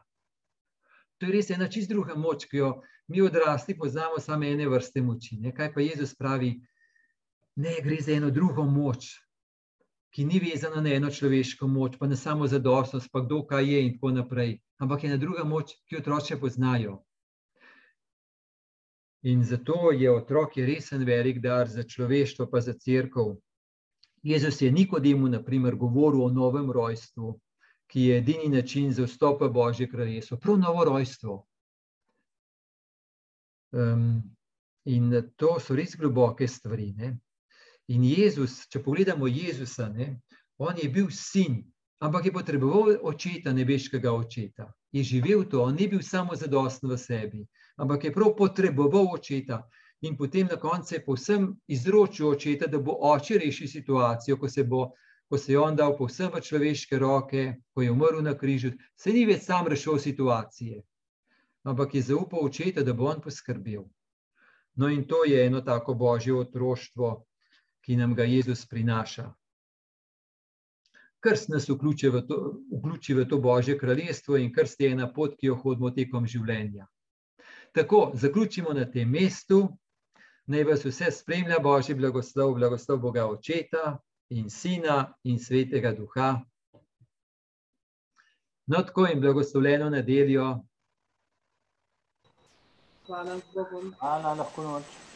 To 1.18 1.26
je 1.26 1.32
res 1.32 1.48
ena 1.54 1.68
čist 1.70 1.88
druga 1.88 2.18
moč, 2.18 2.44
ki 2.50 2.58
jo 2.58 2.72
mi 3.08 3.22
odrasli 3.22 3.76
poznamo 3.78 4.18
samo 4.20 4.44
ene 4.44 4.66
vrste 4.68 5.00
moči. 5.00 5.38
Ne? 5.40 5.54
Kaj 5.54 5.72
pa 5.72 5.80
Jezus 5.80 6.12
pravi, 6.18 6.58
ne, 7.56 7.76
gre 7.82 8.00
za 8.00 8.12
eno 8.12 8.30
drugo 8.30 8.64
moč, 8.64 9.12
ki 10.12 10.24
ni 10.24 10.40
vezana 10.40 10.80
na 10.80 10.92
eno 10.92 11.10
človeško 11.10 11.68
moč, 11.68 11.96
pa 11.98 12.06
na 12.06 12.16
samo 12.16 12.46
zadostnost, 12.46 13.08
pa 13.12 13.20
kdo 13.20 13.42
kaj 13.46 13.72
je 13.72 13.86
in 13.86 13.94
tako 13.94 14.10
naprej. 14.10 14.58
Ampak 14.78 15.04
je 15.04 15.10
ena 15.10 15.16
druga 15.16 15.44
moč, 15.44 15.72
ki 15.88 15.96
otroče 15.96 16.40
poznajo. 16.40 16.98
In 19.22 19.44
zato 19.44 19.92
je 19.92 20.10
otrok 20.10 20.56
je 20.56 20.66
resen 20.66 21.04
velik 21.06 21.38
dar 21.40 21.68
za 21.68 21.82
človeštvo, 21.82 22.48
pa 22.50 22.60
za 22.60 22.72
crkv. 22.72 23.36
Jezus 24.22 24.60
je 24.62 24.70
Nikodemu, 24.72 25.28
na 25.28 25.42
primer, 25.42 25.76
govoril 25.76 26.24
o 26.24 26.30
novem 26.30 26.70
rojstvu, 26.70 27.38
ki 27.86 28.02
je 28.02 28.18
edini 28.18 28.48
način 28.48 28.92
za 28.92 29.06
vstop 29.06 29.42
v 29.42 29.48
Božje 29.48 29.88
kraljestvo, 29.88 30.36
prav 30.36 30.58
novo 30.58 30.84
rojstvo. 30.84 31.46
Um, 33.72 34.22
in 34.84 35.12
to 35.36 35.58
so 35.60 35.74
res 35.76 35.96
globoke 35.96 36.48
stvari. 36.48 36.92
Ne? 36.96 37.18
In 37.88 38.04
Jezus, 38.06 38.62
če 38.70 38.82
pogledamo 38.82 39.26
Jezusa, 39.26 39.88
ne, 39.88 40.20
on 40.58 40.78
je 40.78 40.88
bil 40.88 41.08
sin, 41.10 41.62
ampak 42.02 42.26
je 42.26 42.32
potreboval 42.32 42.96
očeta, 43.02 43.52
nebeškega 43.52 44.12
očeta. 44.12 44.68
Je 44.92 45.02
živel 45.02 45.44
to, 45.50 45.62
on 45.62 45.74
ni 45.74 45.88
bil 45.88 46.02
samo 46.02 46.36
zadosten 46.36 46.90
v 46.90 46.98
sebi, 46.98 47.46
ampak 47.76 48.04
je 48.04 48.12
prav 48.12 48.34
potreboval 48.38 49.08
očeta. 49.14 49.62
In 50.02 50.16
potem 50.16 50.48
na 50.50 50.58
koncu 50.58 50.94
je 50.94 51.04
povsem 51.04 51.46
izročil 51.68 52.28
očeta, 52.28 52.66
da 52.66 52.78
bo 52.78 52.96
oče 53.12 53.38
rešil 53.38 53.68
situacijo, 53.70 54.36
ko 54.36 54.48
se, 54.48 54.64
bo, 54.64 54.90
ko 55.30 55.38
se 55.38 55.52
je 55.52 55.58
on 55.58 55.76
dal 55.78 55.96
povsem 55.96 56.30
v 56.34 56.42
človeške 56.42 56.98
roke, 56.98 57.44
ko 57.74 57.82
je 57.82 57.90
umrl 57.90 58.22
na 58.22 58.34
križu, 58.38 58.72
se 58.98 59.14
ni 59.14 59.22
več 59.26 59.46
sam 59.46 59.66
rešil 59.70 59.98
situacije, 59.98 60.82
ampak 61.64 61.94
je 61.94 62.02
zaupal 62.02 62.42
očeta, 62.44 62.82
da 62.82 62.92
bo 62.92 63.06
on 63.10 63.22
poskrbel. 63.22 63.86
No, 64.74 64.88
in 64.88 65.04
to 65.06 65.22
je 65.24 65.46
eno 65.46 65.60
tako 65.60 65.94
božje 65.94 66.34
otroštvo, 66.34 67.14
ki 67.84 67.96
nam 67.96 68.14
ga 68.14 68.24
Jezus 68.24 68.66
prinaša. 68.66 69.32
Krst 71.22 71.48
nas 71.48 71.68
vključi 71.68 72.08
v, 72.08 72.22
to, 72.26 72.38
vključi 72.78 73.14
v 73.14 73.28
to 73.28 73.38
Božje 73.38 73.78
kraljestvo 73.78 74.36
in 74.36 74.52
krst 74.54 74.80
je 74.80 74.90
ena 74.90 75.12
pot, 75.12 75.36
ki 75.38 75.46
jo 75.46 75.54
hodimo 75.54 75.90
tekom 75.90 76.26
življenja. 76.26 76.88
Tako, 77.72 78.10
zaključimo 78.14 78.74
na 78.74 78.88
tem 78.90 79.10
mestu. 79.10 79.68
Naj 80.50 80.64
vas 80.66 80.82
vse 80.84 81.12
spremlja 81.14 81.60
Božji 81.62 81.94
blagoslov, 81.94 82.56
blagoslov 82.58 82.98
Boga 82.98 83.28
Očeta 83.30 83.98
in 84.34 84.50
Sina 84.50 85.14
in 85.24 85.38
Svetega 85.38 85.94
Duha. 85.94 86.32
No, 88.66 88.82
tako 88.82 89.06
in 89.06 89.20
blagoslovljeno 89.20 89.90
nedeljo. 89.90 90.50
Hvala, 93.06 93.40
Bogom. 93.54 93.94
Hvala, 94.00 94.34
lahko 94.34 94.62
noč. 94.62 95.11